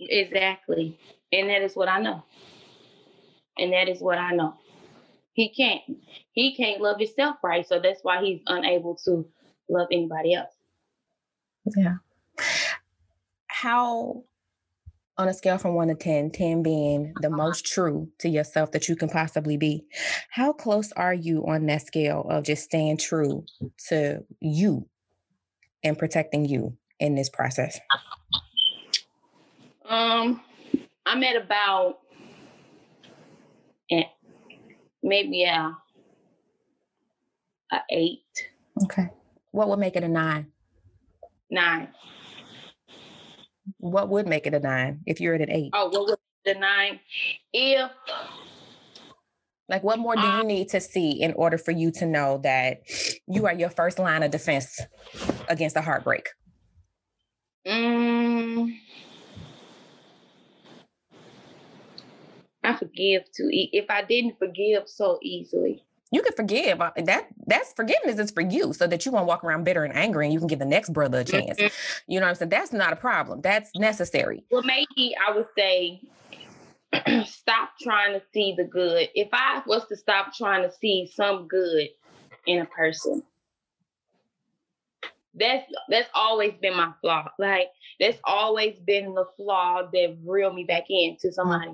Exactly. 0.00 0.98
And 1.32 1.50
that 1.50 1.62
is 1.62 1.74
what 1.74 1.88
I 1.88 2.00
know. 2.00 2.22
And 3.58 3.72
that 3.72 3.88
is 3.88 4.00
what 4.00 4.18
I 4.18 4.32
know. 4.32 4.54
He 5.32 5.50
can't. 5.50 5.82
He 6.32 6.56
can't 6.56 6.80
love 6.80 6.98
himself 6.98 7.36
right. 7.42 7.66
So 7.66 7.80
that's 7.80 8.00
why 8.02 8.22
he's 8.22 8.40
unable 8.46 8.96
to 9.04 9.28
love 9.68 9.88
anybody 9.92 10.34
else. 10.34 10.52
Yeah. 11.76 11.96
How 13.48 14.24
on 15.18 15.28
a 15.28 15.34
scale 15.34 15.58
from 15.58 15.74
one 15.74 15.88
to 15.88 15.94
10, 15.94 16.30
10 16.30 16.62
being 16.62 17.12
the 17.20 17.26
uh-huh. 17.26 17.36
most 17.36 17.66
true 17.66 18.08
to 18.18 18.28
yourself 18.28 18.70
that 18.72 18.88
you 18.88 18.94
can 18.94 19.08
possibly 19.08 19.56
be, 19.56 19.84
how 20.30 20.52
close 20.52 20.92
are 20.92 21.12
you 21.12 21.44
on 21.46 21.66
that 21.66 21.86
scale 21.86 22.24
of 22.30 22.44
just 22.44 22.62
staying 22.62 22.96
true 22.96 23.44
to 23.88 24.24
you 24.40 24.88
and 25.82 25.98
protecting 25.98 26.44
you 26.44 26.76
in 27.00 27.16
this 27.16 27.28
process? 27.28 27.80
Um, 29.88 30.40
I'm 31.04 31.22
at 31.24 31.36
about 31.36 31.98
maybe 35.02 35.44
a, 35.44 35.76
a 37.72 37.78
eight. 37.90 38.22
Okay. 38.84 39.08
What 39.50 39.68
would 39.68 39.78
make 39.78 39.96
it 39.96 40.04
a 40.04 40.08
nine? 40.08 40.52
Nine. 41.50 41.88
What 43.78 44.08
would 44.08 44.26
make 44.26 44.46
it 44.46 44.54
a 44.54 44.60
nine 44.60 45.00
if 45.06 45.20
you're 45.20 45.34
at 45.34 45.42
an 45.42 45.50
eight? 45.50 45.70
Oh, 45.74 45.88
what 45.88 46.06
would 46.08 46.18
the 46.44 46.54
nine? 46.54 47.00
If 47.52 47.90
like 49.68 49.84
what 49.84 49.98
more 49.98 50.16
do 50.16 50.26
you 50.26 50.44
need 50.44 50.70
to 50.70 50.80
see 50.80 51.10
in 51.22 51.34
order 51.34 51.58
for 51.58 51.72
you 51.72 51.90
to 51.92 52.06
know 52.06 52.38
that 52.42 52.80
you 53.26 53.46
are 53.46 53.52
your 53.52 53.68
first 53.68 53.98
line 53.98 54.22
of 54.22 54.30
defense 54.30 54.80
against 55.48 55.76
a 55.76 55.82
heartbreak? 55.82 56.28
Mm, 57.66 58.74
I 62.64 62.76
forgive 62.76 63.24
too. 63.32 63.48
If 63.50 63.86
I 63.90 64.02
didn't 64.02 64.38
forgive 64.38 64.88
so 64.88 65.18
easily, 65.22 65.84
you 66.10 66.22
can 66.22 66.32
forgive. 66.32 66.80
Uh, 66.80 66.90
that 66.96 67.28
that's 67.46 67.72
forgiveness 67.72 68.18
is 68.18 68.30
for 68.30 68.40
you, 68.40 68.72
so 68.72 68.86
that 68.86 69.04
you 69.04 69.12
won't 69.12 69.26
walk 69.26 69.44
around 69.44 69.64
bitter 69.64 69.84
and 69.84 69.94
angry, 69.94 70.26
and 70.26 70.32
you 70.32 70.38
can 70.38 70.48
give 70.48 70.58
the 70.58 70.64
next 70.64 70.92
brother 70.92 71.20
a 71.20 71.24
chance. 71.24 71.58
Mm-hmm. 71.58 72.12
You 72.12 72.20
know 72.20 72.26
what 72.26 72.30
I'm 72.30 72.34
saying? 72.36 72.48
That's 72.50 72.72
not 72.72 72.92
a 72.92 72.96
problem. 72.96 73.40
That's 73.40 73.70
necessary. 73.76 74.44
Well, 74.50 74.62
maybe 74.62 75.14
I 75.26 75.34
would 75.34 75.46
say 75.56 76.00
stop 77.26 77.70
trying 77.80 78.14
to 78.14 78.22
see 78.32 78.54
the 78.56 78.64
good. 78.64 79.08
If 79.14 79.28
I 79.32 79.62
was 79.66 79.86
to 79.88 79.96
stop 79.96 80.34
trying 80.34 80.62
to 80.62 80.74
see 80.74 81.10
some 81.14 81.46
good 81.46 81.88
in 82.46 82.60
a 82.60 82.66
person, 82.66 83.22
that's 85.34 85.70
that's 85.88 86.08
always 86.14 86.54
been 86.60 86.76
my 86.76 86.92
flaw. 87.00 87.28
Like 87.38 87.68
that's 88.00 88.18
always 88.24 88.78
been 88.78 89.14
the 89.14 89.26
flaw 89.36 89.82
that 89.92 90.16
reeled 90.24 90.54
me 90.54 90.64
back 90.64 90.84
into 90.88 91.32
somebody. 91.32 91.72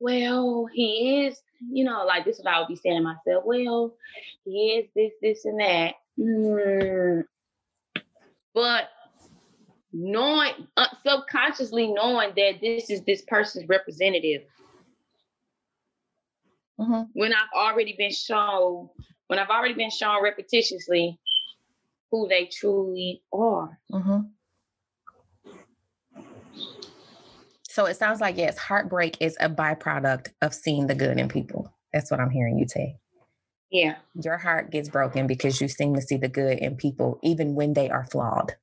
Well, 0.00 0.66
he 0.72 1.24
is, 1.24 1.40
you 1.70 1.84
know, 1.84 2.04
like 2.04 2.24
this 2.24 2.38
is 2.38 2.44
what 2.44 2.54
I 2.54 2.60
would 2.60 2.68
be 2.68 2.76
saying 2.76 2.98
to 2.98 3.02
myself. 3.02 3.44
Well, 3.44 3.94
he 4.44 4.78
is 4.78 4.88
this, 4.94 5.12
this, 5.20 5.44
and 5.44 5.60
that. 5.60 5.94
Mm. 6.18 7.24
But 8.54 8.88
knowing 9.94 10.52
uh, 10.76 10.86
subconsciously 11.06 11.86
knowing 11.92 12.30
that 12.36 12.60
this 12.60 12.90
is 12.90 13.02
this 13.02 13.22
person's 13.22 13.68
representative 13.68 14.42
mm-hmm. 16.80 17.02
when 17.12 17.32
i've 17.32 17.56
already 17.56 17.94
been 17.96 18.10
shown 18.10 18.88
when 19.28 19.38
i've 19.38 19.50
already 19.50 19.74
been 19.74 19.90
shown 19.90 20.20
repetitiously 20.20 21.16
who 22.10 22.26
they 22.26 22.46
truly 22.46 23.22
are 23.32 23.78
mm-hmm. 23.92 24.22
So 27.74 27.86
it 27.86 27.96
sounds 27.96 28.20
like 28.20 28.36
yes 28.36 28.56
heartbreak 28.56 29.16
is 29.20 29.36
a 29.40 29.50
byproduct 29.50 30.28
of 30.40 30.54
seeing 30.54 30.86
the 30.86 30.94
good 30.94 31.18
in 31.18 31.28
people. 31.28 31.74
That's 31.92 32.08
what 32.08 32.20
i'm 32.20 32.30
hearing 32.30 32.56
you 32.56 32.68
say. 32.68 32.94
Yeah. 33.72 33.96
Your 34.14 34.38
heart 34.38 34.70
gets 34.70 34.88
broken 34.88 35.26
because 35.26 35.60
you 35.60 35.66
seem 35.66 35.96
to 35.96 36.00
see 36.00 36.16
the 36.16 36.28
good 36.28 36.58
in 36.58 36.76
people 36.76 37.18
even 37.24 37.56
when 37.56 37.72
they 37.72 37.90
are 37.90 38.06
flawed. 38.06 38.54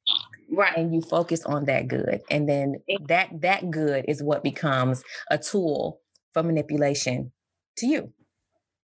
Right. 0.49 0.77
And 0.77 0.93
you 0.93 1.01
focus 1.01 1.43
on 1.43 1.65
that 1.65 1.89
good. 1.89 2.21
And 2.29 2.47
then 2.47 2.75
that 3.07 3.41
that 3.41 3.69
good 3.69 4.05
is 4.07 4.23
what 4.23 4.43
becomes 4.43 5.03
a 5.29 5.37
tool 5.37 5.99
for 6.33 6.41
manipulation 6.41 7.33
to 7.79 7.87
you. 7.87 8.13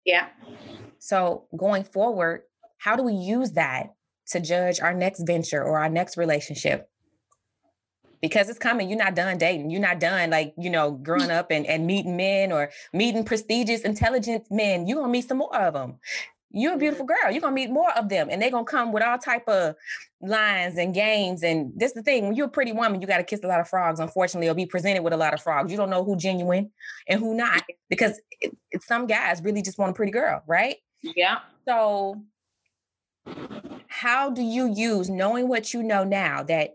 Yeah. 0.04 0.28
So 1.00 1.46
going 1.56 1.82
forward 1.82 2.42
how 2.78 2.94
do 2.94 3.02
we 3.02 3.14
use 3.14 3.52
that 3.52 3.94
to 4.28 4.38
judge 4.38 4.80
our 4.80 4.94
next 4.94 5.24
venture 5.26 5.64
or 5.64 5.80
our 5.80 5.88
next 5.88 6.16
relationship 6.16 6.88
because 8.22 8.48
it's 8.48 8.58
coming. 8.58 8.88
You're 8.88 8.98
not 8.98 9.16
done 9.16 9.36
dating. 9.36 9.70
You're 9.70 9.80
not 9.80 10.00
done 10.00 10.30
like, 10.30 10.54
you 10.56 10.70
know, 10.70 10.92
growing 10.92 11.30
up 11.30 11.50
and, 11.50 11.66
and 11.66 11.86
meeting 11.86 12.16
men 12.16 12.52
or 12.52 12.70
meeting 12.92 13.24
prestigious, 13.24 13.82
intelligent 13.82 14.44
men. 14.50 14.86
You're 14.86 14.98
gonna 14.98 15.12
meet 15.12 15.28
some 15.28 15.38
more 15.38 15.54
of 15.54 15.74
them. 15.74 15.98
You're 16.52 16.74
a 16.74 16.78
beautiful 16.78 17.04
girl. 17.04 17.30
You're 17.30 17.40
gonna 17.40 17.54
meet 17.54 17.70
more 17.70 17.90
of 17.96 18.08
them, 18.08 18.28
and 18.30 18.40
they're 18.40 18.50
gonna 18.50 18.64
come 18.64 18.92
with 18.92 19.02
all 19.02 19.18
type 19.18 19.48
of 19.48 19.74
lines 20.20 20.76
and 20.76 20.94
games. 20.94 21.42
And 21.42 21.72
this 21.74 21.90
is 21.90 21.94
the 21.94 22.02
thing: 22.02 22.26
when 22.26 22.34
you're 22.34 22.46
a 22.46 22.50
pretty 22.50 22.72
woman, 22.72 23.00
you 23.00 23.06
got 23.06 23.16
to 23.16 23.24
kiss 23.24 23.40
a 23.42 23.46
lot 23.46 23.60
of 23.60 23.68
frogs. 23.68 24.00
Unfortunately, 24.00 24.48
or 24.48 24.54
be 24.54 24.66
presented 24.66 25.02
with 25.02 25.14
a 25.14 25.16
lot 25.16 25.34
of 25.34 25.42
frogs. 25.42 25.72
You 25.72 25.78
don't 25.78 25.90
know 25.90 26.04
who 26.04 26.14
genuine 26.16 26.70
and 27.08 27.18
who 27.18 27.34
not 27.34 27.62
because 27.88 28.20
it, 28.40 28.56
it, 28.70 28.82
some 28.82 29.06
guys 29.06 29.42
really 29.42 29.62
just 29.62 29.78
want 29.78 29.90
a 29.90 29.94
pretty 29.94 30.12
girl, 30.12 30.42
right? 30.46 30.76
Yeah. 31.00 31.38
So, 31.66 32.22
how 33.88 34.30
do 34.30 34.42
you 34.42 34.72
use 34.74 35.08
knowing 35.08 35.48
what 35.48 35.72
you 35.72 35.82
know 35.82 36.04
now 36.04 36.42
that 36.42 36.74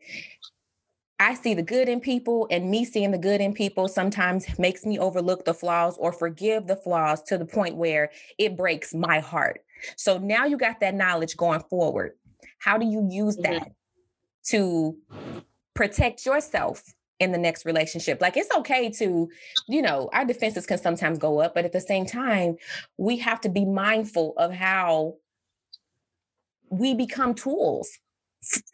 I 1.19 1.33
see 1.33 1.55
the 1.55 1.63
good 1.63 1.89
in 1.89 1.99
people, 1.99 2.47
and 2.51 2.69
me 2.69 2.85
seeing 2.85 3.11
the 3.11 3.17
good 3.17 3.41
in 3.41 3.53
people 3.53 3.87
sometimes 3.87 4.59
makes 4.59 4.85
me 4.85 4.99
overlook 4.99 5.45
the 5.45 5.53
flaws 5.53 5.97
or 5.97 6.11
forgive 6.11 6.67
the 6.67 6.75
flaws 6.75 7.23
to 7.23 7.37
the 7.37 7.45
point 7.45 7.75
where 7.75 8.11
it 8.37 8.55
breaks 8.55 8.93
my 8.93 9.19
heart. 9.19 9.61
So 9.95 10.19
now 10.19 10.45
you 10.45 10.57
got 10.57 10.79
that 10.81 10.93
knowledge 10.93 11.35
going 11.35 11.61
forward. 11.69 12.13
How 12.59 12.77
do 12.77 12.85
you 12.85 13.07
use 13.09 13.37
mm-hmm. 13.37 13.53
that 13.53 13.71
to 14.47 14.95
protect 15.73 16.25
yourself 16.25 16.83
in 17.19 17.31
the 17.31 17.37
next 17.39 17.65
relationship? 17.65 18.21
Like 18.21 18.37
it's 18.37 18.55
okay 18.55 18.91
to, 18.91 19.27
you 19.67 19.81
know, 19.81 20.09
our 20.13 20.25
defenses 20.25 20.67
can 20.67 20.77
sometimes 20.77 21.17
go 21.17 21.39
up, 21.41 21.55
but 21.55 21.65
at 21.65 21.73
the 21.73 21.81
same 21.81 22.05
time, 22.05 22.57
we 22.97 23.17
have 23.17 23.41
to 23.41 23.49
be 23.49 23.65
mindful 23.65 24.33
of 24.37 24.53
how 24.53 25.15
we 26.69 26.93
become 26.93 27.33
tools 27.33 27.97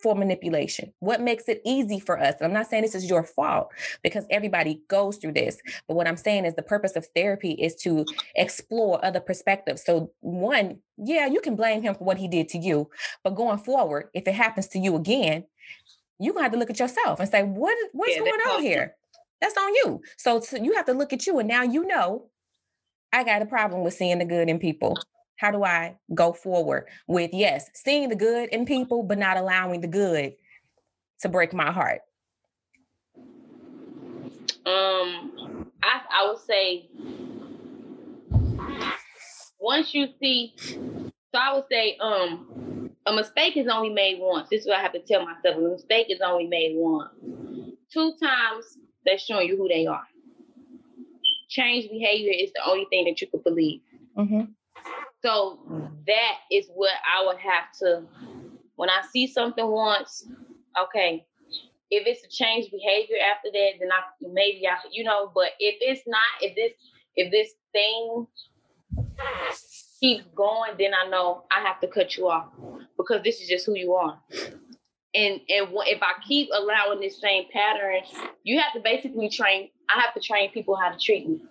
for 0.01 0.15
manipulation? 0.15 0.93
What 0.99 1.21
makes 1.21 1.47
it 1.47 1.61
easy 1.65 1.99
for 1.99 2.19
us? 2.19 2.35
And 2.39 2.45
I'm 2.45 2.53
not 2.53 2.69
saying 2.69 2.83
this 2.83 2.95
is 2.95 3.09
your 3.09 3.23
fault 3.23 3.71
because 4.03 4.25
everybody 4.29 4.81
goes 4.87 5.17
through 5.17 5.33
this. 5.33 5.57
But 5.87 5.95
what 5.95 6.07
I'm 6.07 6.17
saying 6.17 6.45
is 6.45 6.55
the 6.55 6.63
purpose 6.63 6.95
of 6.95 7.07
therapy 7.15 7.51
is 7.51 7.75
to 7.77 8.05
explore 8.35 9.03
other 9.03 9.19
perspectives. 9.19 9.83
So, 9.83 10.11
one, 10.19 10.79
yeah, 10.97 11.27
you 11.27 11.41
can 11.41 11.55
blame 11.55 11.81
him 11.81 11.95
for 11.95 12.03
what 12.03 12.17
he 12.17 12.27
did 12.27 12.49
to 12.49 12.57
you. 12.57 12.89
But 13.23 13.35
going 13.35 13.57
forward, 13.57 14.09
if 14.13 14.27
it 14.27 14.35
happens 14.35 14.67
to 14.69 14.79
you 14.79 14.95
again, 14.95 15.45
you're 16.19 16.33
gonna 16.33 16.43
have 16.43 16.53
to 16.53 16.59
look 16.59 16.69
at 16.69 16.79
yourself 16.79 17.19
and 17.19 17.29
say, 17.29 17.43
what 17.43 17.75
what's 17.91 18.13
yeah, 18.13 18.19
going 18.19 18.31
on 18.31 18.61
here? 18.61 18.95
That's 19.41 19.57
on 19.57 19.73
you. 19.75 20.01
So, 20.17 20.39
so 20.39 20.57
you 20.57 20.73
have 20.75 20.85
to 20.85 20.93
look 20.93 21.11
at 21.11 21.27
you 21.27 21.39
and 21.39 21.47
now 21.47 21.63
you 21.63 21.85
know 21.85 22.29
I 23.11 23.23
got 23.23 23.41
a 23.41 23.45
problem 23.45 23.83
with 23.83 23.93
seeing 23.93 24.19
the 24.19 24.25
good 24.25 24.49
in 24.49 24.57
people. 24.57 24.97
How 25.43 25.51
do 25.51 25.65
I 25.65 25.97
go 26.15 26.31
forward 26.31 26.87
with 27.05 27.33
yes, 27.33 27.69
seeing 27.73 28.07
the 28.07 28.15
good 28.15 28.47
in 28.53 28.63
people, 28.63 29.03
but 29.03 29.17
not 29.17 29.35
allowing 29.35 29.81
the 29.81 29.89
good 29.89 30.35
to 31.19 31.27
break 31.27 31.53
my 31.53 31.69
heart? 31.69 31.99
Um, 34.65 35.69
I 35.83 35.99
I 36.09 36.29
would 36.29 36.39
say 36.39 36.87
once 39.59 39.93
you 39.93 40.07
see, 40.17 40.53
so 40.57 41.37
I 41.37 41.53
would 41.55 41.65
say, 41.69 41.97
um, 41.99 42.91
a 43.05 43.13
mistake 43.13 43.57
is 43.57 43.67
only 43.67 43.89
made 43.89 44.19
once. 44.21 44.47
This 44.49 44.61
is 44.61 44.67
what 44.67 44.79
I 44.79 44.81
have 44.81 44.93
to 44.93 44.99
tell 44.99 45.25
myself: 45.25 45.57
a 45.57 45.59
mistake 45.59 46.07
is 46.09 46.21
only 46.25 46.47
made 46.47 46.71
once. 46.77 47.11
Two 47.91 48.13
times, 48.23 48.77
they're 49.05 49.17
showing 49.17 49.49
you 49.49 49.57
who 49.57 49.67
they 49.67 49.87
are. 49.87 50.07
Change 51.49 51.89
behavior 51.89 52.31
is 52.33 52.53
the 52.53 52.61
only 52.65 52.85
thing 52.89 53.03
that 53.03 53.19
you 53.19 53.27
could 53.27 53.43
believe. 53.43 53.81
Mm-hmm. 54.17 54.43
So 55.23 55.59
that 56.05 56.35
is 56.51 56.67
what 56.73 56.91
I 56.91 57.25
would 57.25 57.37
have 57.37 57.71
to, 57.79 58.03
when 58.75 58.89
I 58.89 59.01
see 59.11 59.27
something 59.27 59.65
once, 59.65 60.27
okay, 60.81 61.25
if 61.89 62.07
it's 62.07 62.25
a 62.25 62.29
change 62.29 62.71
behavior 62.71 63.17
after 63.33 63.49
that, 63.51 63.71
then 63.79 63.89
I 63.91 64.01
maybe 64.21 64.67
I, 64.67 64.75
you 64.91 65.03
know, 65.03 65.31
but 65.33 65.49
if 65.59 65.75
it's 65.79 66.01
not, 66.07 66.19
if 66.41 66.55
this, 66.55 66.73
if 67.15 67.31
this 67.31 67.53
thing 67.71 68.27
keeps 70.01 70.25
going, 70.35 70.71
then 70.77 70.91
I 70.93 71.09
know 71.09 71.43
I 71.51 71.61
have 71.61 71.79
to 71.81 71.87
cut 71.87 72.17
you 72.17 72.27
off 72.27 72.47
because 72.97 73.23
this 73.23 73.39
is 73.39 73.47
just 73.47 73.65
who 73.65 73.75
you 73.75 73.93
are. 73.93 74.19
And 75.15 75.39
and 75.47 75.69
if 75.85 76.01
I 76.01 76.13
keep 76.27 76.49
allowing 76.51 76.99
this 76.99 77.21
same 77.21 77.43
pattern, 77.53 78.01
you 78.43 78.59
have 78.59 78.73
to 78.73 78.79
basically 78.79 79.29
train. 79.29 79.69
I 79.89 80.01
have 80.01 80.13
to 80.15 80.19
train 80.19 80.51
people 80.51 80.75
how 80.75 80.89
to 80.89 80.97
treat 80.99 81.29
me. 81.29 81.43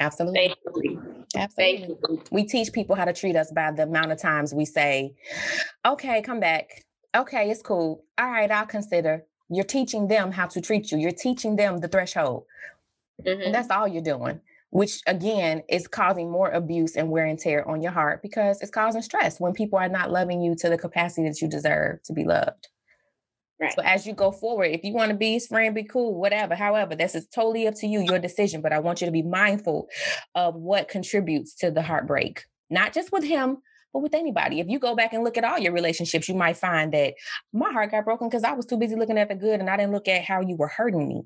Absolutely. 0.00 0.54
Basically. 0.64 1.13
Absolutely. 1.36 2.20
We 2.30 2.44
teach 2.44 2.72
people 2.72 2.96
how 2.96 3.04
to 3.04 3.12
treat 3.12 3.36
us 3.36 3.50
by 3.50 3.70
the 3.72 3.84
amount 3.84 4.12
of 4.12 4.18
times 4.18 4.54
we 4.54 4.64
say, 4.64 5.14
okay, 5.84 6.22
come 6.22 6.40
back. 6.40 6.84
Okay, 7.14 7.50
it's 7.50 7.62
cool. 7.62 8.04
All 8.18 8.30
right, 8.30 8.50
I'll 8.50 8.66
consider. 8.66 9.24
You're 9.48 9.64
teaching 9.64 10.08
them 10.08 10.32
how 10.32 10.46
to 10.46 10.60
treat 10.60 10.90
you. 10.90 10.98
You're 10.98 11.12
teaching 11.12 11.56
them 11.56 11.78
the 11.78 11.88
threshold. 11.88 12.44
Mm-hmm. 13.24 13.42
And 13.42 13.54
that's 13.54 13.70
all 13.70 13.86
you're 13.86 14.02
doing, 14.02 14.40
which 14.70 15.00
again 15.06 15.62
is 15.68 15.86
causing 15.86 16.30
more 16.30 16.50
abuse 16.50 16.96
and 16.96 17.10
wear 17.10 17.26
and 17.26 17.38
tear 17.38 17.66
on 17.68 17.80
your 17.82 17.92
heart 17.92 18.22
because 18.22 18.60
it's 18.60 18.70
causing 18.70 19.02
stress 19.02 19.38
when 19.38 19.52
people 19.52 19.78
are 19.78 19.88
not 19.88 20.10
loving 20.10 20.42
you 20.42 20.56
to 20.56 20.68
the 20.68 20.78
capacity 20.78 21.28
that 21.28 21.40
you 21.40 21.48
deserve 21.48 22.02
to 22.04 22.12
be 22.12 22.24
loved. 22.24 22.68
Right. 23.60 23.72
So 23.74 23.82
as 23.82 24.06
you 24.06 24.14
go 24.14 24.32
forward, 24.32 24.72
if 24.72 24.82
you 24.82 24.92
want 24.92 25.10
to 25.10 25.16
be 25.16 25.34
his 25.34 25.46
friend, 25.46 25.74
be 25.74 25.84
cool, 25.84 26.18
whatever. 26.18 26.54
However, 26.54 26.96
this 26.96 27.14
is 27.14 27.26
totally 27.28 27.68
up 27.68 27.74
to 27.76 27.86
you, 27.86 28.00
your 28.00 28.18
decision. 28.18 28.60
But 28.60 28.72
I 28.72 28.80
want 28.80 29.00
you 29.00 29.06
to 29.06 29.12
be 29.12 29.22
mindful 29.22 29.88
of 30.34 30.56
what 30.56 30.88
contributes 30.88 31.54
to 31.56 31.70
the 31.70 31.82
heartbreak, 31.82 32.44
not 32.68 32.92
just 32.92 33.12
with 33.12 33.22
him, 33.22 33.58
but 33.92 34.00
with 34.00 34.14
anybody. 34.14 34.58
If 34.58 34.66
you 34.68 34.80
go 34.80 34.96
back 34.96 35.12
and 35.12 35.22
look 35.22 35.38
at 35.38 35.44
all 35.44 35.58
your 35.58 35.72
relationships, 35.72 36.28
you 36.28 36.34
might 36.34 36.56
find 36.56 36.92
that 36.92 37.14
my 37.52 37.70
heart 37.70 37.92
got 37.92 38.04
broken 38.04 38.28
because 38.28 38.42
I 38.42 38.52
was 38.52 38.66
too 38.66 38.76
busy 38.76 38.96
looking 38.96 39.18
at 39.18 39.28
the 39.28 39.36
good 39.36 39.60
and 39.60 39.70
I 39.70 39.76
didn't 39.76 39.92
look 39.92 40.08
at 40.08 40.24
how 40.24 40.40
you 40.40 40.56
were 40.56 40.68
hurting 40.68 41.08
me. 41.08 41.22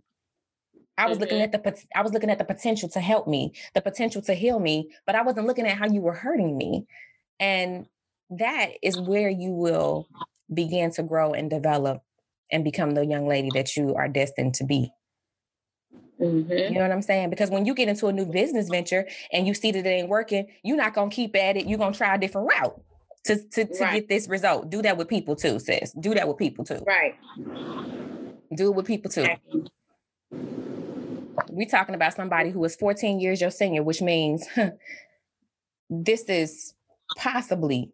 I 0.99 1.07
was 1.07 1.17
mm-hmm. 1.17 1.23
looking 1.23 1.41
at 1.41 1.53
the 1.53 1.83
I 1.97 2.03
was 2.03 2.13
looking 2.13 2.31
at 2.31 2.39
the 2.39 2.45
potential 2.45 2.89
to 2.91 3.01
help 3.01 3.27
me, 3.27 3.53
the 3.75 3.81
potential 3.81 4.21
to 4.23 4.35
heal 4.35 4.59
me, 4.59 4.91
but 5.07 5.15
I 5.15 5.23
wasn't 5.23 5.47
looking 5.47 5.67
at 5.67 5.79
how 5.79 5.87
you 5.87 6.03
were 6.03 6.13
hurting 6.13 6.59
me. 6.59 6.87
And 7.41 7.87
that 8.31 8.73
is 8.83 9.01
where 9.01 9.31
you 9.31 9.53
will 9.53 10.09
begin 10.53 10.91
to 10.93 11.03
grow 11.03 11.33
and 11.33 11.49
develop 11.49 12.03
and 12.51 12.65
become 12.65 12.93
the 12.93 13.05
young 13.05 13.27
lady 13.27 13.51
that 13.55 13.77
you 13.77 13.95
are 13.95 14.09
destined 14.09 14.55
to 14.55 14.65
be. 14.65 14.91
Mm-hmm. 16.21 16.51
You 16.51 16.71
know 16.71 16.83
what 16.83 16.91
I'm 16.91 17.03
saying? 17.03 17.31
Because 17.31 17.51
when 17.51 17.65
you 17.65 17.75
get 17.75 17.89
into 17.89 18.09
a 18.09 18.13
new 18.13 18.27
business 18.27 18.69
venture 18.69 19.07
and 19.33 19.47
you 19.47 19.55
see 19.55 19.71
that 19.71 19.87
it 19.87 19.89
ain't 19.89 20.09
working, 20.09 20.49
you're 20.65 20.77
not 20.77 20.95
gonna 20.95 21.11
keep 21.11 21.37
at 21.37 21.57
it. 21.57 21.67
You're 21.67 21.79
gonna 21.79 21.95
try 21.95 22.15
a 22.15 22.19
different 22.19 22.49
route 22.49 22.81
to 23.25 23.37
to, 23.37 23.65
to 23.65 23.85
right. 23.85 23.95
get 23.95 24.09
this 24.09 24.29
result. 24.29 24.69
Do 24.71 24.83
that 24.83 24.97
with 24.97 25.09
people 25.09 25.37
too, 25.37 25.59
sis. 25.59 25.93
Do 25.93 26.15
that 26.15 26.27
with 26.27 26.37
people 26.37 26.65
too. 26.65 26.83
Right. 26.87 27.15
Do 28.55 28.71
it 28.71 28.75
with 28.75 28.87
people 28.87 29.11
too. 29.11 29.27
We're 31.51 31.69
talking 31.69 31.95
about 31.95 32.15
somebody 32.15 32.51
who 32.51 32.65
is 32.65 32.75
14 32.75 33.21
years 33.21 33.41
your 33.41 33.51
senior, 33.51 33.85
which 33.85 34.03
means 34.03 34.45
this 35.91 36.25
is 36.25 36.75
possibly 37.17 37.93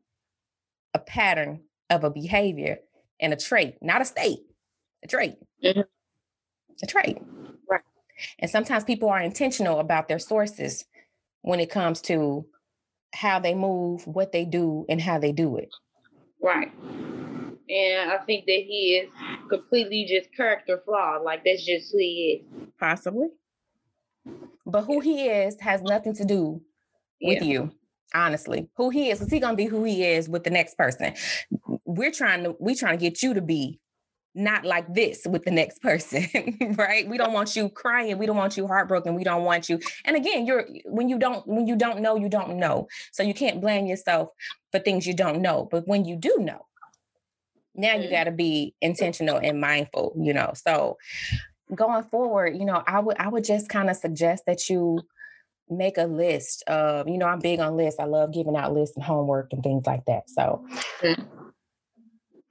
a 0.95 0.99
pattern 0.99 1.61
of 1.91 2.05
a 2.05 2.11
behavior 2.11 2.79
and 3.25 3.33
a 3.33 3.37
trait, 3.37 3.77
not 3.81 4.03
a 4.03 4.05
state, 4.05 4.41
a 5.03 5.09
trait. 5.09 5.37
Mm-hmm. 5.65 5.81
A 6.83 6.87
trait. 6.87 7.19
Right. 7.69 7.81
And 8.39 8.51
sometimes 8.51 8.85
people 8.85 9.09
are 9.09 9.21
intentional 9.21 9.81
about 9.81 10.09
their 10.09 10.19
sources 10.19 10.85
when 11.41 11.59
it 11.59 11.71
comes 11.71 12.03
to 12.03 12.45
how 13.15 13.39
they 13.39 13.55
move, 13.55 14.07
what 14.07 14.33
they 14.33 14.45
do, 14.45 14.85
and 14.89 15.01
how 15.01 15.19
they 15.19 15.33
do 15.33 15.57
it. 15.57 15.75
Right. 16.43 16.71
and 17.71 18.11
I 18.13 18.19
think 18.27 18.45
that 18.45 18.63
he 18.69 19.01
is 19.03 19.11
completely 19.49 20.05
just 20.07 20.29
character 20.37 20.83
flawed. 20.85 21.23
Like 21.23 21.43
that's 21.45 21.65
just 21.65 21.91
who 21.93 21.99
he 21.99 22.43
is. 22.43 22.69
Possibly. 22.79 23.29
But 24.67 24.83
who 24.83 25.01
he 25.01 25.27
is 25.27 25.59
has 25.61 25.83
nothing 25.83 26.15
to 26.17 26.25
do 26.25 26.61
with 27.23 27.43
yeah. 27.43 27.49
you. 27.49 27.73
Honestly, 28.15 28.69
who 28.77 28.91
he 28.91 29.11
is, 29.11 29.21
is 29.21 29.31
he 29.31 29.41
gonna 29.41 29.57
be 29.57 29.67
who 29.67 29.85
he 29.85 30.05
is 30.05 30.29
with 30.29 30.45
the 30.45 30.51
next 30.51 30.79
person? 30.79 31.15
We're 31.85 32.13
trying 32.13 32.45
to 32.45 32.57
we 32.61 32.75
trying 32.75 32.99
to 32.99 33.03
get 33.03 33.23
you 33.23 33.35
to 33.35 33.43
be 33.43 33.81
not 34.35 34.65
like 34.65 34.93
this 34.93 35.27
with 35.29 35.45
the 35.45 35.51
next 35.51 35.81
person, 35.81 36.27
right? 36.77 37.09
We 37.09 37.17
don't 37.17 37.33
want 37.33 37.55
you 37.55 37.69
crying. 37.69 38.19
We 38.19 38.27
don't 38.27 38.37
want 38.37 38.57
you 38.57 38.67
heartbroken. 38.67 39.15
We 39.15 39.25
don't 39.25 39.45
want 39.45 39.69
you. 39.69 39.79
And 40.05 40.17
again, 40.17 40.47
you're 40.47 40.67
when 40.87 41.09
you 41.09 41.19
don't 41.19 41.47
when 41.47 41.67
you 41.67 41.77
don't 41.77 42.01
know, 42.01 42.17
you 42.17 42.29
don't 42.29 42.57
know. 42.59 42.89
So 43.13 43.23
you 43.23 43.35
can't 43.35 43.61
blame 43.61 43.87
yourself 43.87 44.31
for 44.73 44.81
things 44.81 45.07
you 45.07 45.15
don't 45.15 45.41
know. 45.41 45.69
But 45.71 45.87
when 45.87 46.05
you 46.05 46.17
do 46.17 46.37
know, 46.41 46.67
now 47.75 47.95
you 47.95 48.05
mm-hmm. 48.05 48.13
got 48.13 48.25
to 48.25 48.33
be 48.33 48.75
intentional 48.81 49.39
and 49.43 49.61
mindful, 49.61 50.15
you 50.21 50.33
know. 50.33 50.53
So 50.55 50.99
going 51.75 52.05
forward, 52.05 52.57
you 52.57 52.65
know, 52.65 52.83
I 52.87 53.01
would 53.01 53.17
I 53.19 53.29
would 53.29 53.45
just 53.45 53.69
kind 53.69 53.89
of 53.89 53.97
suggest 53.97 54.45
that 54.47 54.69
you 54.69 55.01
make 55.69 55.99
a 55.99 56.05
list 56.05 56.63
of, 56.67 57.09
you 57.09 57.19
know, 57.19 57.27
I'm 57.27 57.39
big 57.39 57.61
on 57.61 57.77
lists. 57.77 58.01
I 58.01 58.05
love 58.05 58.33
giving 58.33 58.57
out 58.57 58.73
lists 58.73 58.97
and 58.97 59.05
homework 59.05 59.53
and 59.53 59.63
things 59.63 59.87
like 59.87 60.05
that. 60.07 60.29
So 60.29 60.65
mm-hmm. 61.01 61.23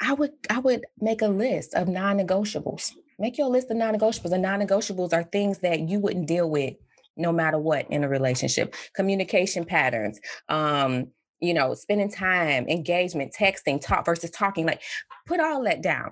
I 0.01 0.13
would 0.13 0.31
I 0.49 0.59
would 0.59 0.85
make 0.99 1.21
a 1.21 1.27
list 1.27 1.73
of 1.75 1.87
non-negotiables. 1.87 2.91
Make 3.19 3.37
your 3.37 3.47
list 3.47 3.69
of 3.71 3.77
non-negotiables. 3.77 4.31
And 4.31 4.41
non-negotiables 4.41 5.13
are 5.13 5.23
things 5.23 5.59
that 5.59 5.81
you 5.81 5.99
wouldn't 5.99 6.27
deal 6.27 6.49
with 6.49 6.75
no 7.15 7.31
matter 7.31 7.59
what 7.59 7.89
in 7.89 8.03
a 8.03 8.09
relationship. 8.09 8.75
Communication 8.95 9.65
patterns, 9.65 10.19
um, 10.49 11.07
you 11.39 11.53
know, 11.53 11.73
spending 11.75 12.11
time, 12.11 12.67
engagement, 12.67 13.33
texting, 13.37 13.79
talk 13.79 14.05
versus 14.05 14.31
talking. 14.31 14.65
Like 14.65 14.81
put 15.27 15.39
all 15.39 15.63
that 15.63 15.81
down. 15.81 16.11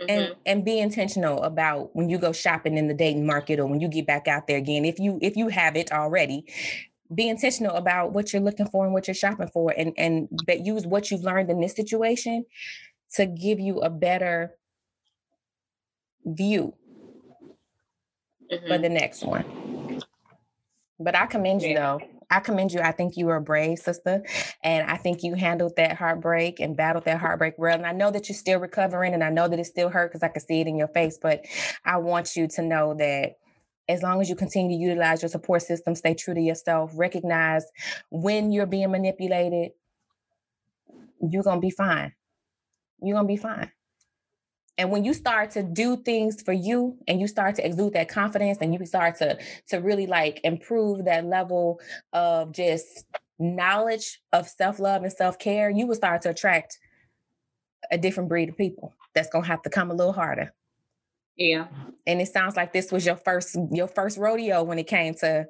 Mm-hmm. 0.00 0.10
And 0.10 0.34
and 0.46 0.64
be 0.64 0.78
intentional 0.78 1.42
about 1.42 1.94
when 1.94 2.08
you 2.08 2.16
go 2.16 2.32
shopping 2.32 2.78
in 2.78 2.88
the 2.88 2.94
dating 2.94 3.26
market 3.26 3.60
or 3.60 3.66
when 3.66 3.80
you 3.80 3.88
get 3.88 4.06
back 4.06 4.28
out 4.28 4.46
there 4.46 4.56
again. 4.56 4.86
If 4.86 4.98
you 4.98 5.18
if 5.20 5.36
you 5.36 5.48
have 5.48 5.76
it 5.76 5.92
already, 5.92 6.46
be 7.14 7.28
intentional 7.28 7.76
about 7.76 8.12
what 8.12 8.32
you're 8.32 8.42
looking 8.42 8.66
for 8.66 8.84
and 8.84 8.94
what 8.94 9.08
you're 9.08 9.14
shopping 9.14 9.48
for 9.48 9.74
and 9.76 9.92
and 9.98 10.28
but 10.46 10.64
use 10.64 10.86
what 10.86 11.10
you've 11.10 11.24
learned 11.24 11.50
in 11.50 11.60
this 11.60 11.74
situation 11.74 12.44
to 13.14 13.26
give 13.26 13.58
you 13.58 13.80
a 13.80 13.90
better 13.90 14.54
view 16.24 16.74
mm-hmm. 18.50 18.66
for 18.66 18.78
the 18.78 18.88
next 18.88 19.24
one 19.24 20.00
but 21.00 21.16
i 21.16 21.26
commend 21.26 21.62
you 21.62 21.74
though 21.74 22.00
I 22.30 22.40
commend 22.40 22.72
you. 22.72 22.80
I 22.80 22.92
think 22.92 23.16
you 23.16 23.26
were 23.26 23.36
a 23.36 23.40
brave 23.40 23.78
sister, 23.78 24.24
and 24.62 24.88
I 24.88 24.96
think 24.96 25.22
you 25.22 25.34
handled 25.34 25.74
that 25.76 25.96
heartbreak 25.96 26.60
and 26.60 26.76
battled 26.76 27.04
that 27.06 27.18
heartbreak 27.20 27.54
well. 27.58 27.74
And 27.74 27.86
I 27.86 27.92
know 27.92 28.10
that 28.10 28.28
you're 28.28 28.36
still 28.36 28.60
recovering, 28.60 29.14
and 29.14 29.24
I 29.24 29.30
know 29.30 29.48
that 29.48 29.58
it 29.58 29.64
still 29.66 29.88
hurt 29.88 30.10
because 30.10 30.22
I 30.22 30.28
can 30.28 30.42
see 30.42 30.60
it 30.60 30.66
in 30.66 30.76
your 30.76 30.88
face. 30.88 31.18
But 31.20 31.44
I 31.84 31.96
want 31.98 32.36
you 32.36 32.46
to 32.48 32.62
know 32.62 32.94
that 32.94 33.36
as 33.88 34.02
long 34.02 34.20
as 34.20 34.28
you 34.28 34.36
continue 34.36 34.76
to 34.76 34.82
utilize 34.82 35.22
your 35.22 35.28
support 35.28 35.62
system, 35.62 35.94
stay 35.96 36.14
true 36.14 36.34
to 36.34 36.40
yourself, 36.40 36.92
recognize 36.94 37.64
when 38.10 38.52
you're 38.52 38.66
being 38.66 38.90
manipulated, 38.92 39.72
you're 41.20 41.42
going 41.42 41.56
to 41.56 41.60
be 41.60 41.70
fine. 41.70 42.12
You're 43.02 43.16
going 43.16 43.26
to 43.26 43.32
be 43.32 43.36
fine. 43.36 43.72
And 44.80 44.90
when 44.90 45.04
you 45.04 45.12
start 45.12 45.50
to 45.50 45.62
do 45.62 45.98
things 45.98 46.40
for 46.40 46.54
you 46.54 46.96
and 47.06 47.20
you 47.20 47.28
start 47.28 47.54
to 47.56 47.66
exude 47.66 47.92
that 47.92 48.08
confidence 48.08 48.56
and 48.62 48.72
you 48.72 48.86
start 48.86 49.14
to 49.16 49.38
to 49.68 49.76
really 49.76 50.06
like 50.06 50.40
improve 50.42 51.04
that 51.04 51.26
level 51.26 51.82
of 52.14 52.52
just 52.52 53.04
knowledge 53.38 54.22
of 54.32 54.48
self-love 54.48 55.02
and 55.02 55.12
self-care, 55.12 55.68
you 55.68 55.86
will 55.86 55.94
start 55.94 56.22
to 56.22 56.30
attract 56.30 56.78
a 57.90 57.98
different 57.98 58.30
breed 58.30 58.48
of 58.48 58.56
people 58.56 58.94
that's 59.14 59.28
going 59.28 59.44
to 59.44 59.50
have 59.50 59.60
to 59.60 59.68
come 59.68 59.90
a 59.90 59.94
little 59.94 60.14
harder. 60.14 60.50
Yeah. 61.36 61.66
And 62.06 62.22
it 62.22 62.28
sounds 62.28 62.56
like 62.56 62.72
this 62.72 62.90
was 62.90 63.04
your 63.04 63.16
first 63.16 63.58
your 63.70 63.86
first 63.86 64.16
rodeo 64.16 64.62
when 64.62 64.78
it 64.78 64.86
came 64.86 65.12
to 65.16 65.46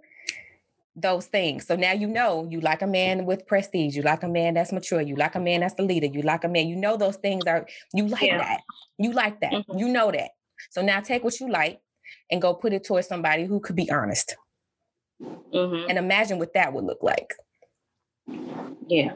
those 1.00 1.26
things. 1.26 1.66
So 1.66 1.76
now 1.76 1.92
you 1.92 2.06
know 2.06 2.46
you 2.50 2.60
like 2.60 2.82
a 2.82 2.86
man 2.86 3.26
with 3.26 3.46
prestige, 3.46 3.96
you 3.96 4.02
like 4.02 4.22
a 4.22 4.28
man 4.28 4.54
that's 4.54 4.72
mature, 4.72 5.00
you 5.00 5.16
like 5.16 5.34
a 5.34 5.40
man 5.40 5.60
that's 5.60 5.74
the 5.74 5.82
leader, 5.82 6.06
you 6.06 6.22
like 6.22 6.44
a 6.44 6.48
man, 6.48 6.68
you 6.68 6.76
know 6.76 6.96
those 6.96 7.16
things 7.16 7.44
are 7.46 7.66
you 7.94 8.06
like 8.06 8.22
yeah. 8.22 8.38
that. 8.38 8.60
You 8.98 9.12
like 9.12 9.40
that. 9.40 9.52
Mm-hmm. 9.52 9.78
You 9.78 9.88
know 9.88 10.10
that. 10.10 10.30
So 10.70 10.82
now 10.82 11.00
take 11.00 11.24
what 11.24 11.38
you 11.40 11.50
like 11.50 11.80
and 12.30 12.42
go 12.42 12.54
put 12.54 12.72
it 12.72 12.84
towards 12.84 13.08
somebody 13.08 13.44
who 13.44 13.60
could 13.60 13.76
be 13.76 13.90
honest. 13.90 14.36
Mm-hmm. 15.22 15.88
And 15.88 15.98
imagine 15.98 16.38
what 16.38 16.54
that 16.54 16.72
would 16.72 16.84
look 16.84 17.02
like. 17.02 17.34
Yeah. 18.86 19.14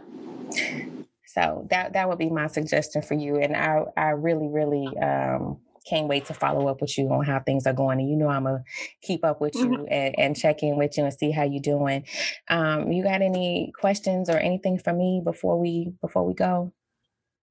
So 1.27 1.67
that 1.71 1.95
that 1.95 2.09
would 2.09 2.19
be 2.19 2.31
my 2.31 2.47
suggestion 2.47 3.03
for 3.03 3.15
you. 3.15 3.37
And 3.37 3.57
I 3.57 3.85
I 3.97 4.11
really, 4.11 4.49
really 4.49 4.87
um 4.99 5.59
can't 5.89 6.09
wait 6.09 6.27
to 6.27 6.35
follow 6.35 6.69
up 6.69 6.81
with 6.81 6.97
you 6.97 7.09
on 7.11 7.25
how 7.25 7.41
things 7.41 7.67
are 7.67 7.73
going. 7.73 8.01
And 8.01 8.09
you 8.09 8.17
know, 8.17 8.29
I'm 8.29 8.45
gonna 8.45 8.65
keep 9.03 9.25
up 9.25 9.41
with 9.41 9.55
you 9.55 9.67
mm-hmm. 9.67 9.85
and, 9.91 10.19
and, 10.19 10.37
check 10.37 10.63
in 10.63 10.77
with 10.77 10.97
you 10.97 11.05
and 11.05 11.15
see 11.15 11.31
how 11.31 11.45
you're 11.45 11.61
doing. 11.61 12.05
Um, 12.49 12.91
you 12.91 13.03
got 13.03 13.23
any 13.23 13.73
questions 13.79 14.29
or 14.29 14.39
anything 14.39 14.79
for 14.79 14.93
me 14.93 15.21
before 15.23 15.59
we 15.59 15.93
before 16.01 16.27
we 16.27 16.35
go? 16.35 16.73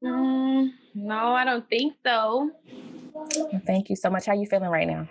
Um, 0.06 0.74
no, 0.96 1.34
I 1.34 1.46
don't 1.46 1.68
think 1.70 1.94
so. 2.06 2.52
Thank 3.66 3.90
you 3.90 3.96
so 3.96 4.10
much. 4.10 4.26
How 4.26 4.34
you 4.34 4.46
feeling 4.46 4.70
right 4.70 4.88
now? 4.88 5.08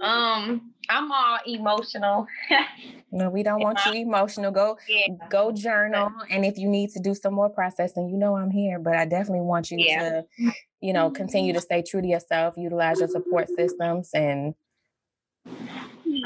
Um, 0.00 0.72
I'm 0.90 1.10
all 1.10 1.38
emotional. 1.46 2.26
no, 3.12 3.30
we 3.30 3.42
don't 3.42 3.62
want 3.62 3.78
you 3.86 3.92
emotional. 3.92 4.50
Go 4.50 4.76
yeah. 4.88 5.14
go 5.30 5.52
journal. 5.52 6.10
And 6.30 6.44
if 6.44 6.58
you 6.58 6.68
need 6.68 6.90
to 6.90 7.00
do 7.00 7.14
some 7.14 7.34
more 7.34 7.48
processing, 7.48 8.08
you 8.08 8.16
know 8.16 8.36
I'm 8.36 8.50
here. 8.50 8.78
But 8.78 8.96
I 8.96 9.04
definitely 9.06 9.42
want 9.42 9.70
you 9.70 9.78
yeah. 9.80 10.22
to, 10.38 10.52
you 10.84 10.92
know, 10.92 11.10
continue 11.10 11.54
to 11.54 11.62
stay 11.62 11.80
true 11.80 12.02
to 12.02 12.06
yourself, 12.06 12.58
utilize 12.58 12.98
your 12.98 13.08
support 13.08 13.48
systems 13.48 14.10
and 14.12 14.54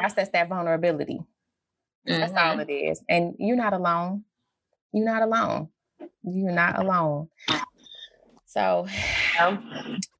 process 0.01 0.31
that 0.31 0.49
vulnerability. 0.49 1.21
Mm-hmm. 2.09 2.21
That's 2.21 2.33
all 2.33 2.57
mm-hmm. 2.57 2.68
it 2.68 2.73
is. 2.73 3.05
And 3.09 3.37
you're 3.38 3.57
not 3.57 3.73
alone. 3.73 4.25
You're 4.92 5.05
not 5.05 5.23
alone. 5.23 5.68
You're 6.25 6.51
not 6.51 6.77
alone. 6.77 7.29
So, 8.47 8.88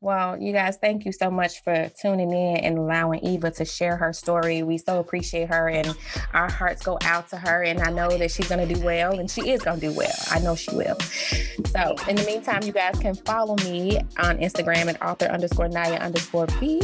well, 0.01 0.41
you 0.41 0.53
guys, 0.53 0.79
thank 0.81 1.05
you 1.05 1.13
so 1.13 1.31
much 1.31 1.63
for 1.63 1.91
tuning 2.01 2.31
in 2.31 2.57
and 2.59 2.79
allowing 2.79 3.21
Eva 3.25 3.51
to 3.53 3.65
share 3.65 3.97
her 3.97 4.13
story. 4.13 4.63
We 4.63 4.79
so 4.79 5.01
appreciate 5.01 5.49
her, 5.49 5.69
and 5.69 5.97
our 6.35 6.51
hearts 6.51 6.83
go 6.83 6.99
out 7.03 7.29
to 7.31 7.37
her. 7.37 7.63
And 7.63 7.81
I 7.81 7.91
know 7.91 8.09
that 8.17 8.31
she's 8.31 8.49
going 8.49 8.67
to 8.67 8.75
do 8.75 8.81
well, 8.85 9.19
and 9.19 9.31
she 9.31 9.51
is 9.51 9.63
going 9.63 9.81
to 9.81 9.89
do 9.89 9.93
well. 9.93 10.15
I 10.31 10.39
know 10.41 10.55
she 10.55 10.75
will. 10.75 10.99
So, 11.01 11.97
in 12.09 12.17
the 12.17 12.25
meantime, 12.27 12.63
you 12.63 12.73
guys 12.73 12.99
can 12.99 13.15
follow 13.15 13.57
me 13.57 13.99
on 14.19 14.39
Instagram 14.39 14.89
at 14.89 15.01
author 15.03 15.27
underscore 15.27 15.69
Naya 15.69 15.97
underscore 15.97 16.47
B. 16.61 16.83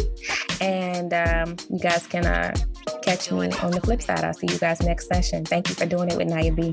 And 0.61 1.12
um, 1.14 1.57
you 1.70 1.79
guys 1.79 2.07
can 2.07 2.27
uh, 2.27 2.55
catch 3.03 3.31
me 3.31 3.51
on 3.51 3.70
the 3.70 3.81
flip 3.81 4.03
side. 4.03 4.25
I'll 4.25 4.35
see 4.35 4.49
you 4.49 4.59
guys 4.59 4.81
next 4.83 5.09
session. 5.09 5.44
Thank 5.44 5.68
you 5.68 5.75
for 5.75 5.87
doing 5.87 6.11
it 6.11 6.16
with 6.16 6.29
Naya 6.29 6.53
B. 6.53 6.73